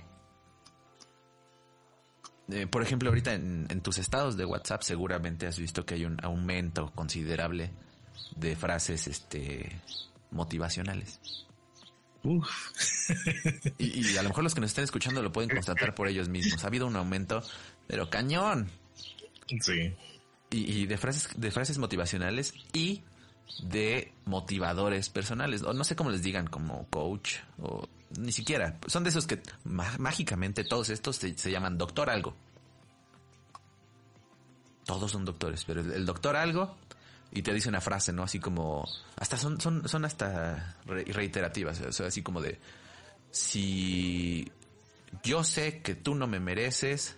[2.50, 6.24] Eh, por ejemplo, ahorita en, tus estados de WhatsApp seguramente has visto que hay un
[6.24, 7.72] aumento considerable
[8.36, 9.82] de frases este
[10.32, 11.20] motivacionales.
[12.24, 12.50] Uf.
[13.78, 16.64] y, a lo mejor los que nos estén escuchando lo pueden constatar por ellos mismos.
[16.64, 17.44] Ha habido un aumento,
[17.88, 18.70] pero cañón.
[19.60, 19.94] Sí.
[20.52, 23.04] Y, y de frases, de frases motivacionales y
[23.64, 27.88] de motivadores personales, o no sé cómo les digan, como coach, o
[28.18, 32.36] ni siquiera, son de esos que mágicamente todos estos se, llaman doctor algo.
[34.86, 36.78] Todos son doctores, pero el, doctor algo
[37.32, 38.24] y te dice una frase, ¿no?
[38.24, 38.88] Así como,
[39.18, 42.60] hasta son, son, hasta reiterativas, así como de,
[43.32, 44.52] si
[45.24, 47.16] yo sé que tú no me mereces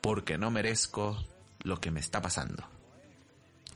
[0.00, 1.16] porque no merezco
[1.62, 2.64] lo que me está pasando.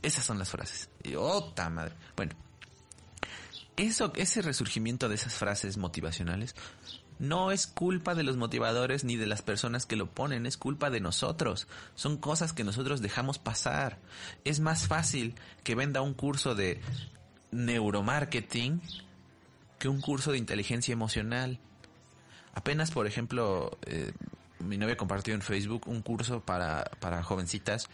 [0.02, 0.90] Esas son las frases.
[1.02, 1.94] Y, oh, madre.
[2.14, 2.35] Bueno,
[3.78, 6.54] eso, ese resurgimiento de esas frases motivacionales
[7.18, 10.90] no es culpa de los motivadores ni de las personas que lo ponen, es culpa
[10.90, 11.66] de nosotros.
[11.94, 13.98] Son cosas que nosotros dejamos pasar.
[14.44, 16.80] Es más fácil que venda un curso de
[17.50, 18.80] neuromarketing
[19.78, 21.58] que un curso de inteligencia emocional.
[22.54, 24.12] Apenas, por ejemplo, eh,
[24.58, 27.88] mi novia compartió en Facebook un curso para, para jovencitas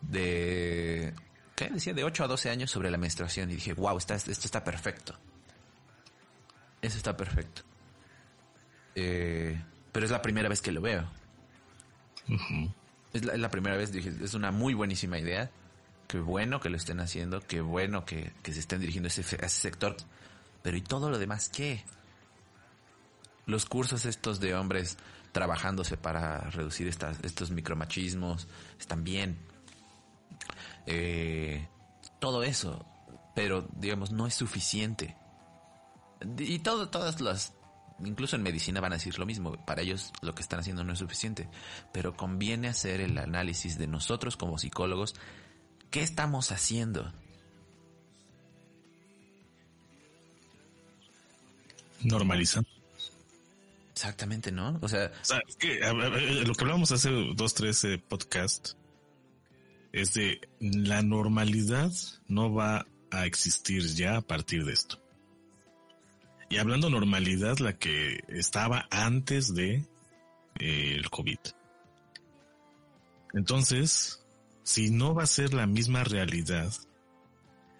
[0.00, 1.14] de
[1.54, 1.70] ¿qué?
[1.70, 5.16] Decía de 8 a 12 años sobre la menstruación y dije, wow, esto está perfecto.
[6.82, 7.62] Eso está perfecto.
[8.94, 9.60] Eh,
[9.92, 11.08] pero es la primera vez que lo veo.
[13.12, 15.50] es, la, primera vez, dije, es una muy buenísima idea.
[16.06, 19.48] Qué bueno que lo estén haciendo, qué bueno que, se estén dirigiendo a ese, ese
[19.48, 19.96] sector.
[20.62, 21.84] Pero ¿y todo lo demás qué?
[23.46, 24.98] Los cursos estos de hombres
[25.32, 29.38] trabajándose para reducir estas, estos micromachismos están bien
[30.90, 31.68] eh,
[32.18, 32.86] todo eso,
[33.34, 35.14] pero digamos no es suficiente.
[36.38, 37.52] Y todo, todas las,
[38.04, 40.92] incluso en medicina van a decir lo mismo, para ellos lo que están haciendo no
[40.92, 41.48] es suficiente,
[41.92, 45.14] pero conviene hacer el análisis de nosotros como psicólogos,
[45.90, 47.12] ¿qué estamos haciendo?
[52.00, 52.68] Normalizando.
[53.92, 54.78] Exactamente, ¿no?
[54.80, 55.10] O sea,
[56.46, 58.76] lo que hablábamos hace dos, tres eh, podcasts
[59.92, 61.90] es de la normalidad
[62.28, 65.00] no va a existir ya a partir de esto.
[66.50, 69.86] Y hablando normalidad, la que estaba antes de
[70.58, 71.38] eh, el COVID.
[73.34, 74.24] Entonces,
[74.62, 76.72] si no va a ser la misma realidad,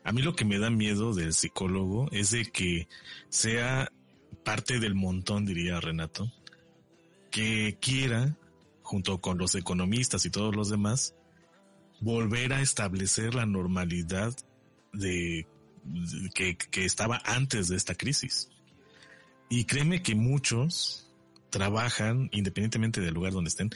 [0.05, 2.89] a mí lo que me da miedo del psicólogo es de que
[3.29, 3.91] sea
[4.45, 6.33] parte del montón, diría Renato,
[7.31, 8.37] que quiera,
[8.83, 11.15] junto con los economistas y todos los demás,
[12.01, 14.35] volver a establecer la normalidad
[14.93, 15.47] de,
[16.35, 18.49] que, que estaba antes de esta crisis.
[19.49, 21.09] Y créeme que muchos
[21.51, 23.71] trabajan, independientemente del lugar donde estén,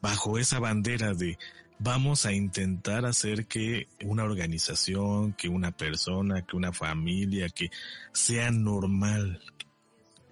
[0.00, 1.38] bajo esa bandera de
[1.78, 7.70] vamos a intentar hacer que una organización, que una persona, que una familia, que
[8.12, 9.40] sea normal.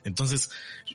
[0.05, 0.51] Entonces,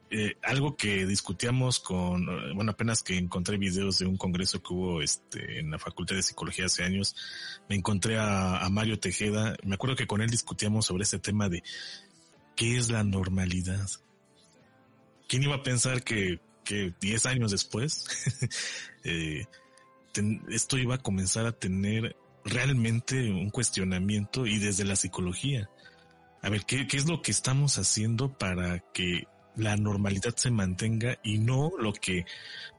[0.09, 2.25] eh, algo que discutíamos con,
[2.55, 6.23] bueno, apenas que encontré videos de un congreso que hubo este, en la Facultad de
[6.23, 7.15] Psicología hace años,
[7.69, 11.47] me encontré a, a Mario Tejeda, me acuerdo que con él discutíamos sobre este tema
[11.47, 11.63] de
[12.57, 13.87] qué es la normalidad.
[15.29, 18.05] ¿Quién iba a pensar que, que 10 años después
[19.05, 19.45] eh,
[20.49, 25.69] esto iba a comenzar a tener realmente un cuestionamiento y desde la psicología.
[26.41, 31.19] A ver, ¿qué, qué es lo que estamos haciendo para que la normalidad se mantenga
[31.23, 32.25] y no lo que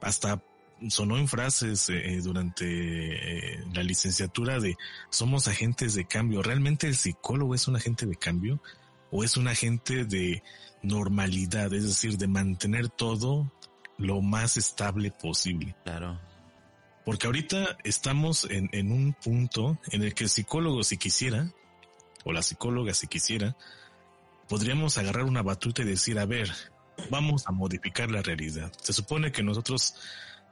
[0.00, 0.42] hasta
[0.88, 4.76] sonó en frases eh, eh, durante la licenciatura de
[5.10, 6.42] somos agentes de cambio.
[6.42, 8.62] ¿Realmente el psicólogo es un agente de cambio
[9.10, 10.42] o es un agente de
[10.82, 11.72] normalidad?
[11.72, 13.52] Es decir, de mantener todo
[13.96, 15.74] lo más estable posible.
[15.84, 16.20] Claro.
[17.04, 21.52] Porque ahorita estamos en, en un punto en el que el psicólogo, si quisiera,
[22.24, 23.56] o la psicóloga, si quisiera,
[24.48, 26.50] podríamos agarrar una batuta y decir, a ver,
[27.10, 28.72] vamos a modificar la realidad.
[28.82, 29.94] Se supone que nosotros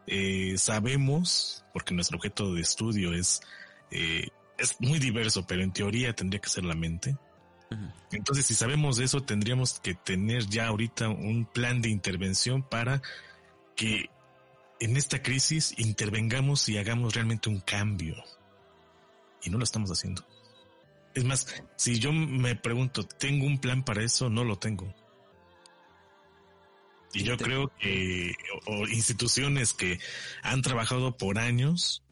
[0.07, 3.41] eh, sabemos, porque nuestro objeto de estudio es,
[3.91, 4.29] eh,
[4.59, 7.17] es muy diverso, pero en teoría tendría que ser la mente.
[8.13, 13.03] Entonces, si sabemos eso, tendríamos que tener ya ahorita un plan de intervención para
[13.75, 14.09] que
[14.81, 18.15] en esta crisis intervengamos y hagamos realmente un cambio.
[19.43, 20.27] Y no lo estamos haciendo.
[21.15, 24.29] Es más, si yo me pregunto, ¿tengo un plan para eso?
[24.29, 24.95] No lo tengo.
[27.15, 28.35] Y yo creo que
[28.67, 29.99] o, instituciones que
[30.43, 32.03] han trabajado por años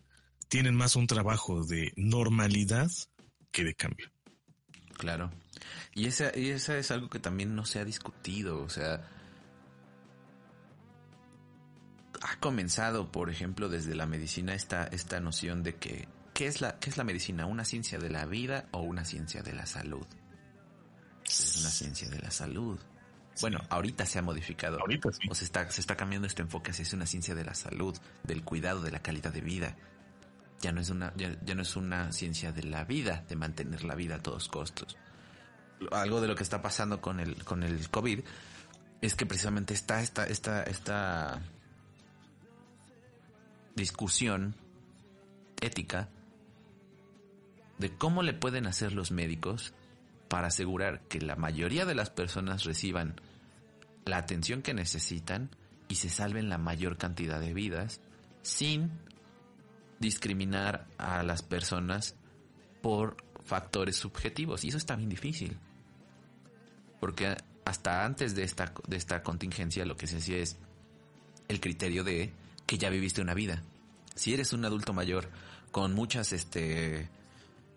[0.48, 2.90] tienen más un trabajo de normalidad
[3.50, 4.10] que de cambio.
[4.96, 5.30] Claro.
[5.94, 8.62] Y esa, y esa es algo que también no se ha discutido.
[8.62, 9.08] O sea,
[12.22, 16.78] ha comenzado, por ejemplo, desde la medicina esta, esta noción de que, ¿qué es, la,
[16.78, 17.46] ¿qué es la medicina?
[17.46, 20.06] ¿Una ciencia de la vida o una ciencia de la salud?
[21.24, 22.78] Es una ciencia de la salud.
[23.40, 24.78] Bueno, ahorita se ha modificado.
[24.80, 25.28] Ahorita sí.
[25.30, 27.96] O se está, se está cambiando este enfoque hacia es una ciencia de la salud,
[28.22, 29.76] del cuidado, de la calidad de vida.
[30.60, 33.84] Ya no es una, ya, ya no es una ciencia de la vida, de mantener
[33.84, 34.96] la vida a todos costos.
[35.90, 38.20] Algo de lo que está pasando con el, con el COVID
[39.00, 41.42] es que precisamente está esta, esta, esta
[43.74, 44.54] discusión
[45.60, 46.08] ética
[47.78, 49.74] de cómo le pueden hacer los médicos
[50.28, 53.20] para asegurar que la mayoría de las personas reciban
[54.04, 55.50] la atención que necesitan
[55.88, 58.00] y se salven la mayor cantidad de vidas
[58.42, 58.90] sin
[59.98, 62.16] discriminar a las personas
[62.82, 64.64] por factores subjetivos.
[64.64, 65.56] Y eso está bien difícil.
[67.00, 70.56] Porque hasta antes de esta, de esta contingencia lo que se hacía es
[71.48, 72.32] el criterio de
[72.66, 73.62] que ya viviste una vida.
[74.14, 75.28] Si eres un adulto mayor
[75.70, 77.08] con muchas, este,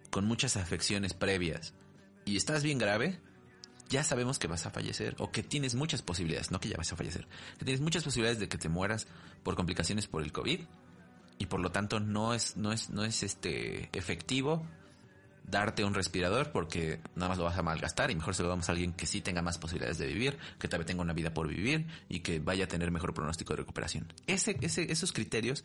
[0.09, 1.73] con muchas afecciones previas
[2.25, 3.19] y estás bien grave,
[3.89, 6.91] ya sabemos que vas a fallecer o que tienes muchas posibilidades, no que ya vas
[6.91, 9.07] a fallecer, que tienes muchas posibilidades de que te mueras
[9.43, 10.61] por complicaciones por el COVID
[11.39, 14.65] y por lo tanto no es, no es, no es este efectivo
[15.47, 18.67] darte un respirador porque nada más lo vas a malgastar y mejor se lo damos
[18.67, 21.33] a alguien que sí tenga más posibilidades de vivir, que tal vez tenga una vida
[21.33, 24.13] por vivir y que vaya a tener mejor pronóstico de recuperación.
[24.27, 25.63] Ese, ese, esos criterios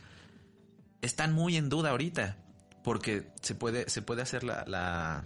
[1.01, 2.37] están muy en duda ahorita
[2.83, 5.25] porque se puede, se puede hacer la, la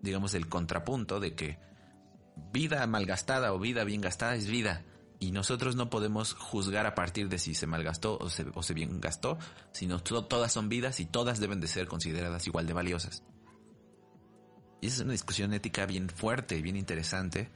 [0.00, 1.58] digamos el contrapunto de que
[2.52, 4.84] vida malgastada o vida bien gastada es vida
[5.22, 8.74] y nosotros no podemos juzgar a partir de si se malgastó o se, o se
[8.74, 9.38] bien gastó,
[9.70, 13.22] sino todas son vidas y todas deben de ser consideradas igual de valiosas.
[14.80, 17.50] Y esa es una discusión ética bien fuerte y bien interesante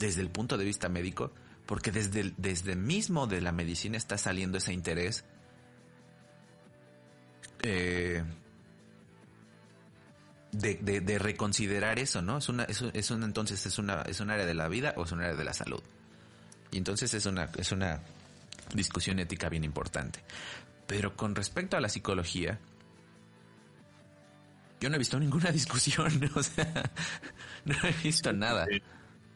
[0.00, 1.30] desde el punto de vista médico,
[1.64, 5.24] porque desde, desde mismo de la medicina está saliendo ese interés
[7.62, 8.24] eh,
[10.50, 12.38] de, de, de, reconsiderar eso, ¿no?
[12.38, 15.12] Es una, es, es entonces es una, es un área de la vida o es
[15.12, 15.84] un área de la salud.
[16.70, 18.00] Y entonces es una, es una
[18.74, 20.20] discusión ética bien importante.
[20.86, 22.58] Pero con respecto a la psicología,
[24.80, 26.90] yo no he visto ninguna discusión, o sea,
[27.64, 28.66] no he visto nada.
[28.66, 28.82] ¿De,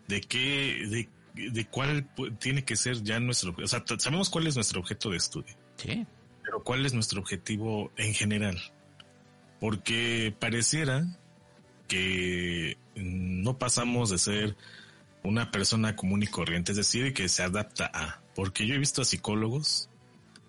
[0.08, 2.08] de qué, de, de, cuál
[2.38, 5.54] tiene que ser ya nuestro, o sea, sabemos cuál es nuestro objeto de estudio.
[5.76, 6.06] Sí.
[6.42, 8.58] Pero cuál es nuestro objetivo en general.
[9.60, 11.06] Porque pareciera
[11.86, 14.56] que no pasamos de ser
[15.24, 19.02] una persona común y corriente, es decir, que se adapta a, porque yo he visto
[19.02, 19.88] a psicólogos,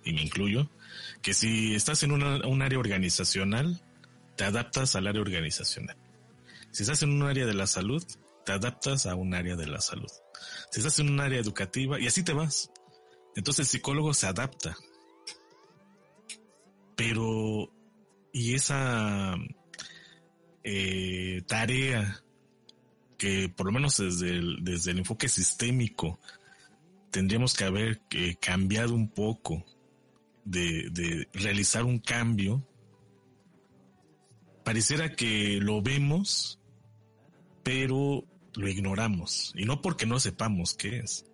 [0.04, 0.70] y me incluyo,
[1.22, 3.82] que si estás en un área organizacional,
[4.36, 5.96] te adaptas al área organizacional.
[6.72, 8.04] Si estás en un área de la salud,
[8.46, 10.10] te adaptas a un área de la salud.
[10.72, 12.72] Si estás en un área educativa, y así te vas.
[13.36, 14.76] Entonces el psicólogo se adapta.
[16.96, 17.72] Pero,
[18.32, 19.36] y esa
[20.64, 22.23] eh, tarea
[23.18, 26.20] que por lo menos desde el, desde el enfoque sistémico
[27.12, 29.66] tendríamos que haber eh, cambiado un poco
[30.46, 32.68] de, de realizar un cambio,
[34.64, 36.60] pareciera que lo vemos,
[37.62, 39.54] pero lo ignoramos.
[39.56, 41.26] Y no porque no sepamos qué es,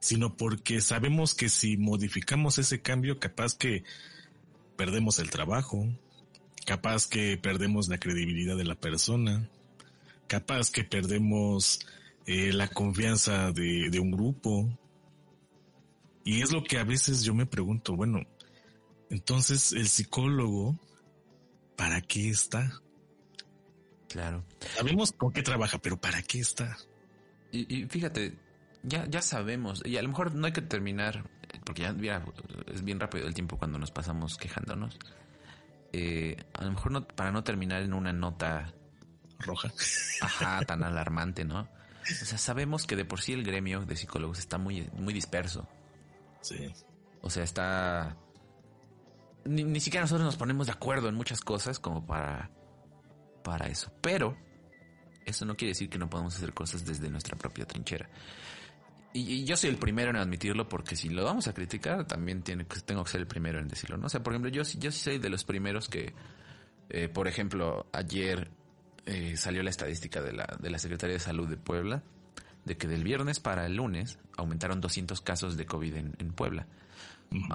[0.00, 3.84] sino porque sabemos que si modificamos ese cambio, capaz que
[4.76, 5.86] perdemos el trabajo,
[6.66, 9.48] capaz que perdemos la credibilidad de la persona,
[10.30, 11.80] capaz que perdemos
[12.24, 14.70] eh, la confianza de, de un grupo.
[16.24, 18.20] Y es lo que a veces yo me pregunto, bueno,
[19.10, 20.78] entonces el psicólogo,
[21.76, 22.80] ¿para qué está?
[24.08, 24.44] Claro.
[24.76, 26.78] Sabemos con qué trabaja, pero ¿para qué está?
[27.50, 28.38] Y, fíjate,
[28.84, 31.28] ya, ya sabemos, y a lo mejor no hay que terminar,
[31.64, 32.22] porque ya
[32.68, 34.96] es bien rápido el tiempo cuando nos pasamos quejándonos.
[35.92, 38.72] Eh, a lo mejor no, para no terminar en una nota
[39.40, 39.72] roja.
[40.20, 41.60] Ajá, tan alarmante, ¿no?
[41.60, 45.68] O sea, sabemos que de por sí el gremio de psicólogos está muy, muy disperso.
[46.40, 46.72] Sí.
[47.20, 48.16] O sea, está...
[49.44, 52.50] Ni, ni siquiera nosotros nos ponemos de acuerdo en muchas cosas como para,
[53.42, 53.92] para eso.
[54.00, 54.36] Pero
[55.24, 58.08] eso no quiere decir que no podamos hacer cosas desde nuestra propia trinchera.
[59.12, 62.64] Y, yo soy el primero en admitirlo porque si lo vamos a criticar, también tiene,
[62.64, 64.06] tengo que ser el primero en decirlo, ¿no?
[64.06, 66.14] O sea, por ejemplo, yo, yo soy de los primeros que,
[66.88, 68.50] eh, por ejemplo, ayer
[69.10, 72.04] eh, salió la estadística de la, de la Secretaría de Salud de Puebla
[72.64, 76.68] de que del viernes para el lunes aumentaron 200 casos de COVID en, Puebla.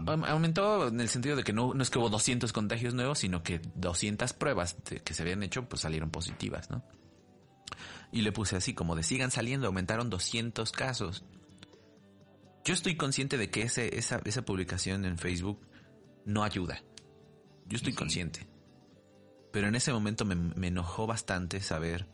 [0.05, 3.41] Aumentó en el sentido de que no, no es que hubo 200 contagios nuevos, sino
[3.41, 6.83] que 200 pruebas que se habían hecho pues salieron positivas, ¿no?
[8.11, 11.23] Y le puse así como de sigan saliendo, aumentaron 200 casos.
[12.65, 15.59] Yo estoy consciente de que ese, esa, esa publicación en Facebook
[16.25, 16.81] no ayuda.
[17.67, 18.47] Yo estoy consciente.
[19.55, 22.05] Pero en ese momento me, enojó bastante saber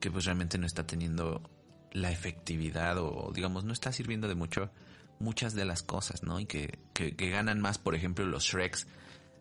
[0.00, 1.48] que pues realmente no está teniendo
[1.92, 4.72] la efectividad o digamos no está sirviendo de mucho
[5.20, 6.40] muchas de las cosas, ¿no?
[6.40, 8.88] Y que, que, ganan más, por ejemplo, los Shreks,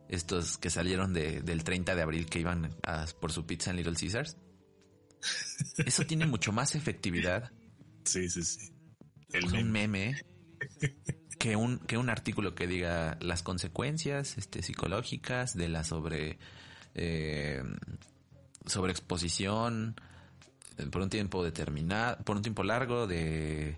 [0.07, 2.69] estos que salieron de, del 30 de abril que iban
[3.19, 4.37] por su pizza en Little Caesars.
[5.83, 7.51] Eso tiene mucho más efectividad.
[8.05, 8.71] Sí, sí, sí.
[9.31, 10.21] El un meme
[11.39, 16.37] que un, que un artículo que diga las consecuencias este, psicológicas de la sobre
[16.95, 17.63] eh,
[18.65, 19.95] sobre exposición
[20.77, 23.77] eh, por un tiempo determinado, por un tiempo largo de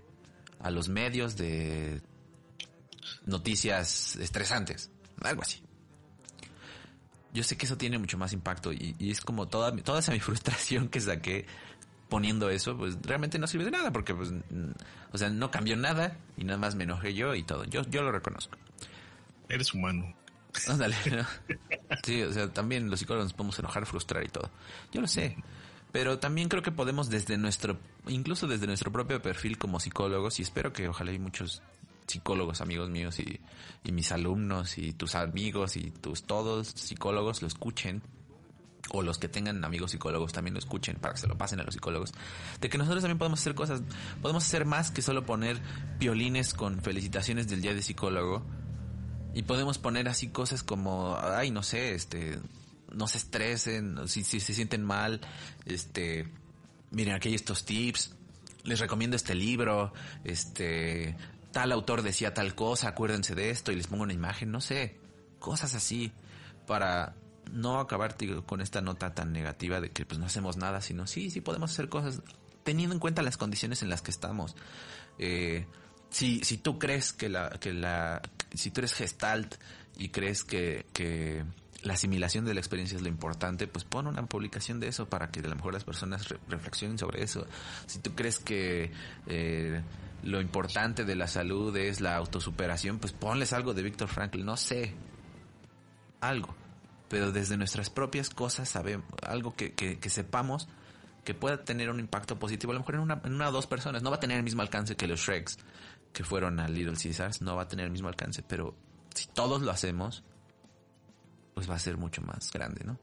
[0.60, 2.00] a los medios de
[3.26, 4.90] noticias estresantes,
[5.22, 5.62] algo así.
[7.32, 10.20] Yo sé que eso tiene mucho más impacto y, es como toda, toda esa mi
[10.20, 11.46] frustración que saqué
[12.08, 14.32] poniendo eso, pues realmente no sirve de nada porque, pues,
[15.12, 17.64] o sea, no cambió nada y nada más me enojé yo y todo.
[17.64, 18.56] Yo, yo lo reconozco.
[19.48, 20.14] Eres humano.
[20.68, 20.96] Ándale.
[22.02, 24.50] Sí, o sea, también los psicólogos nos podemos enojar, frustrar y todo.
[24.92, 25.36] Yo lo sé.
[25.92, 27.78] Pero también creo que podemos desde nuestro,
[28.08, 31.62] incluso desde nuestro propio perfil como psicólogos, y espero que ojalá hay muchos
[32.06, 33.40] psicólogos, amigos míos y,
[33.82, 38.02] y mis alumnos y tus amigos y tus todos psicólogos lo escuchen,
[38.92, 41.64] o los que tengan amigos psicólogos también lo escuchen para que se lo pasen a
[41.64, 42.12] los psicólogos,
[42.60, 43.82] de que nosotros también podemos hacer cosas,
[44.22, 45.60] podemos hacer más que solo poner
[45.98, 48.44] violines con felicitaciones del día de psicólogo
[49.36, 52.38] y podemos poner así cosas como, ay, no sé, este,
[52.90, 55.20] no se estresen, si, si se sienten mal,
[55.66, 56.26] este,
[56.90, 58.14] miren, aquí hay estos tips,
[58.64, 59.92] les recomiendo este libro,
[60.24, 61.18] este,
[61.52, 64.96] tal autor decía tal cosa, acuérdense de esto y les pongo una imagen, no sé,
[65.38, 66.12] cosas así
[66.66, 67.14] para
[67.52, 68.16] no acabar
[68.46, 71.72] con esta nota tan negativa de que pues no hacemos nada, sino sí, sí podemos
[71.72, 72.22] hacer cosas
[72.64, 74.56] teniendo en cuenta las condiciones en las que estamos.
[75.18, 75.66] Eh,
[76.16, 78.22] si, si tú crees que la, que la,
[78.54, 79.56] si tú eres gestalt
[79.98, 81.44] y crees que,
[81.82, 85.30] la asimilación de la experiencia es lo importante, pues pon una publicación de eso para
[85.30, 87.46] que a lo mejor las personas reflexionen sobre eso.
[87.86, 88.90] Si tú crees que
[89.26, 89.82] eh,
[90.22, 94.56] lo importante de la salud es la autosuperación, pues ponles algo de Víctor Frankl, no
[94.56, 94.94] sé,
[96.22, 96.56] algo.
[97.10, 100.66] Pero desde nuestras propias cosas sabemos, algo que, que, que sepamos
[101.26, 103.66] que pueda tener un impacto positivo, a lo mejor en una, en una o dos
[103.66, 105.58] personas, no va a tener el mismo alcance que los Shreks,
[106.16, 108.74] que fueron a Little Caesars no va a tener el mismo alcance, pero
[109.14, 110.24] si todos lo hacemos,
[111.52, 112.98] pues va a ser mucho más grande, ¿no?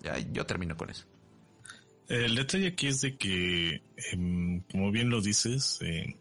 [0.00, 1.06] Ya, yo termino con eso.
[2.06, 3.82] El detalle aquí es de que,
[4.12, 6.16] em, como bien lo dices, eh,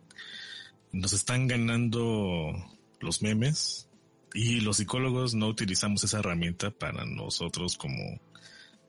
[0.91, 2.55] nos están ganando
[3.01, 3.88] los memes
[4.34, 8.19] y los psicólogos no utilizamos esa herramienta para nosotros como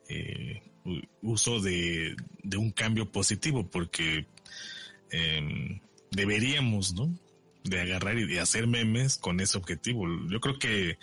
[0.09, 0.63] eh,
[1.21, 4.27] uso de, de, un cambio positivo porque
[5.11, 5.81] eh,
[6.11, 7.26] deberíamos, ¿no?
[7.69, 10.07] De agarrar y de hacer memes con ese objetivo.
[10.31, 10.99] Yo creo que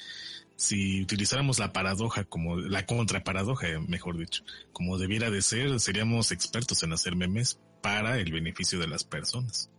[0.56, 6.84] si utilizáramos la paradoja como la contraparadoja, mejor dicho, como debiera de ser, seríamos expertos
[6.84, 9.70] en hacer memes para el beneficio de las personas.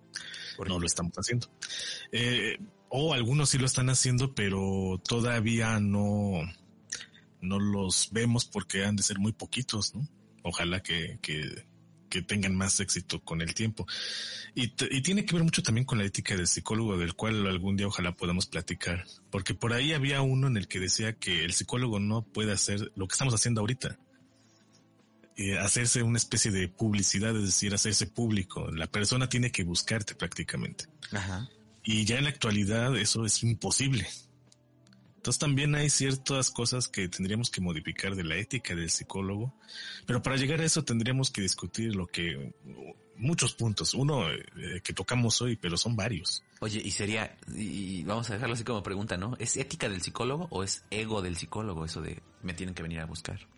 [0.67, 1.49] No lo estamos haciendo.
[2.13, 2.59] Eh,
[2.89, 6.43] o algunos sí lo están haciendo, pero todavía no,
[7.41, 10.09] no los vemos porque han de ser muy poquitos, ¿no?
[10.43, 11.67] Ojalá que, que,
[12.09, 13.87] que tengan más éxito con el tiempo.
[14.55, 17.77] Y, y, tiene que ver mucho también con la ética del psicólogo, del cual algún
[17.77, 19.05] día ojalá podamos platicar.
[19.31, 22.93] Porque por ahí había uno en el que decía que el psicólogo no puede hacer
[22.95, 23.99] lo que estamos haciendo ahorita.
[25.37, 28.71] Eh, hacerse una especie de publicidad, es decir, hacerse público.
[28.71, 30.87] La persona tiene que buscarte prácticamente.
[31.11, 31.49] Ajá.
[31.83, 34.07] Y ya en la actualidad eso es imposible.
[35.25, 39.55] Entonces también hay ciertas cosas que tendríamos que modificar de la ética del psicólogo,
[40.05, 42.53] pero para llegar a eso tendríamos que discutir lo que
[43.17, 46.45] muchos puntos, uno eh, que tocamos hoy, pero son varios.
[46.61, 49.35] Oye, y sería, y vamos a dejarlo así como pregunta, ¿no?
[49.39, 53.01] ¿Es ética del psicólogo o es ego del psicólogo eso de me tienen que venir
[53.01, 53.49] a buscar?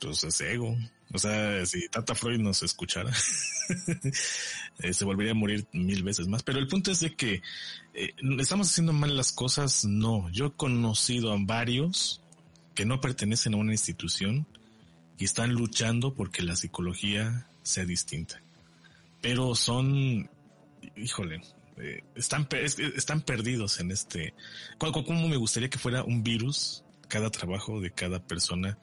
[0.00, 0.76] Pues es ego.
[1.12, 3.10] O sea, si Tata Freud nos escuchara,
[4.80, 6.42] eh, se volvería a morir mil veces más.
[6.42, 7.42] Pero el punto es de que
[7.94, 9.84] eh, estamos haciendo mal las cosas.
[9.84, 12.20] No, yo he conocido a varios
[12.74, 14.46] que no pertenecen a una institución
[15.18, 18.40] y están luchando porque la psicología sea distinta.
[19.20, 20.30] Pero son,
[20.96, 21.40] híjole,
[21.78, 24.34] eh, están, están perdidos en este.
[24.78, 28.78] ¿Cómo me gustaría que fuera un virus cada trabajo de cada persona?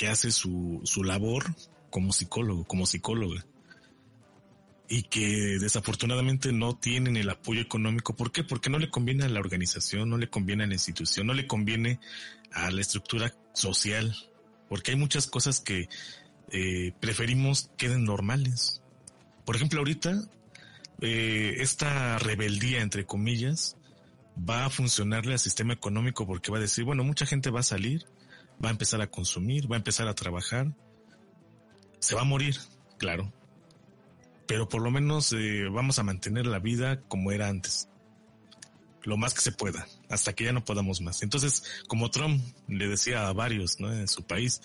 [0.00, 1.44] Que hace su, su labor
[1.90, 3.44] como psicólogo, como psicóloga.
[4.88, 8.16] Y que desafortunadamente no tienen el apoyo económico.
[8.16, 8.42] ¿Por qué?
[8.42, 11.46] Porque no le conviene a la organización, no le conviene a la institución, no le
[11.46, 12.00] conviene
[12.50, 14.16] a la estructura social.
[14.70, 15.90] Porque hay muchas cosas que
[16.50, 18.80] eh, preferimos queden normales.
[19.44, 20.18] Por ejemplo, ahorita
[21.02, 23.76] eh, esta rebeldía, entre comillas,
[24.34, 27.64] va a funcionarle al sistema económico porque va a decir, bueno, mucha gente va a
[27.64, 28.06] salir,
[28.64, 30.74] va a empezar a consumir, va a empezar a trabajar,
[31.98, 32.56] se va a morir,
[32.98, 33.32] claro,
[34.46, 37.88] pero por lo menos eh, vamos a mantener la vida como era antes,
[39.02, 41.22] lo más que se pueda, hasta que ya no podamos más.
[41.22, 43.92] Entonces, como Trump le decía a varios ¿no?
[43.92, 44.60] en su país,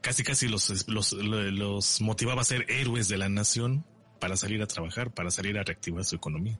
[0.00, 3.84] casi casi los, los, motivaba a ser héroes de la nación
[4.20, 6.58] para salir a trabajar, para salir a reactivar su economía.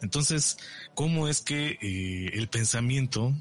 [0.00, 0.58] Entonces,
[0.94, 3.34] ¿cómo es que eh, el pensamiento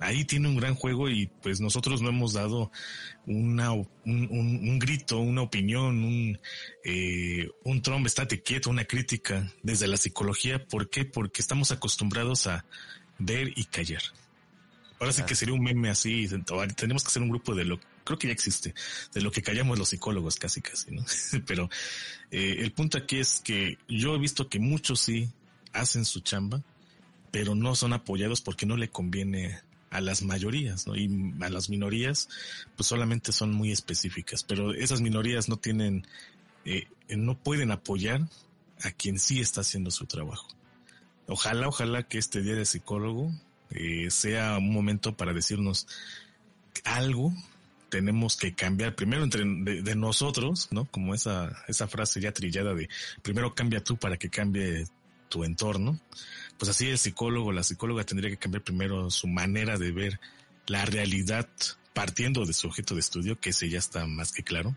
[0.00, 2.70] ahí tiene un gran juego y pues nosotros no hemos dado
[3.26, 6.40] una, un, un, grito, una opinión, un,
[6.84, 10.64] eh, un Trump estate quieto, una crítica desde la psicología.
[10.66, 11.04] ¿Por qué?
[11.04, 12.64] Porque estamos acostumbrados a
[13.18, 14.02] ver y callar.
[15.00, 16.28] Ahora sí que sería un meme así,
[16.76, 18.74] tenemos que hacer un grupo de lo, creo que ya existe,
[19.14, 21.04] de lo que callamos los psicólogos casi casi, ¿no?
[21.46, 21.70] Pero
[22.32, 25.30] eh, el punto aquí es que yo he visto que muchos sí
[25.72, 26.62] hacen su chamba,
[27.30, 30.96] pero no son apoyados porque no le conviene a las mayorías, ¿no?
[30.96, 32.28] Y a las minorías,
[32.76, 36.06] pues solamente son muy específicas, pero esas minorías no tienen,
[36.64, 38.22] eh, no pueden apoyar
[38.82, 40.48] a quien sí está haciendo su trabajo.
[41.26, 43.30] Ojalá, ojalá que este día de psicólogo
[43.70, 45.86] eh, sea un momento para decirnos
[46.84, 47.34] algo
[47.88, 50.84] tenemos que cambiar primero entre de, nosotros, ¿no?
[50.86, 52.88] Como esa, esa frase ya trillada de
[53.22, 54.86] primero cambia tú para que cambie
[55.28, 56.00] tu entorno
[56.58, 60.20] pues así el psicólogo, la psicóloga tendría que cambiar primero su manera de ver
[60.66, 61.48] la realidad
[61.94, 64.76] partiendo de su objeto de estudio, que ese ya está más que claro,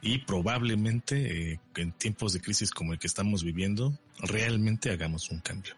[0.00, 5.40] y probablemente eh, en tiempos de crisis como el que estamos viviendo, realmente hagamos un
[5.40, 5.74] cambio.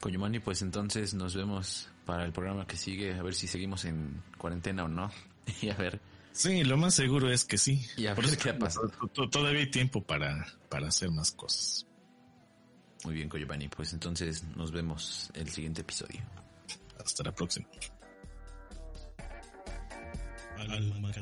[0.00, 4.22] Coyumani, pues entonces nos vemos para el programa que sigue, a ver si seguimos en
[4.38, 5.10] cuarentena o no,
[5.60, 6.00] y a ver.
[6.32, 7.86] Sí, lo más seguro es que sí.
[7.96, 8.80] Y a ver qué pasa.
[9.30, 11.86] Todavía hay tiempo para, para hacer más cosas.
[13.04, 13.68] Muy bien, Coyobani.
[13.68, 16.20] Pues entonces nos vemos el siguiente episodio.
[16.98, 17.66] Hasta la próxima.
[20.56, 21.12] Alma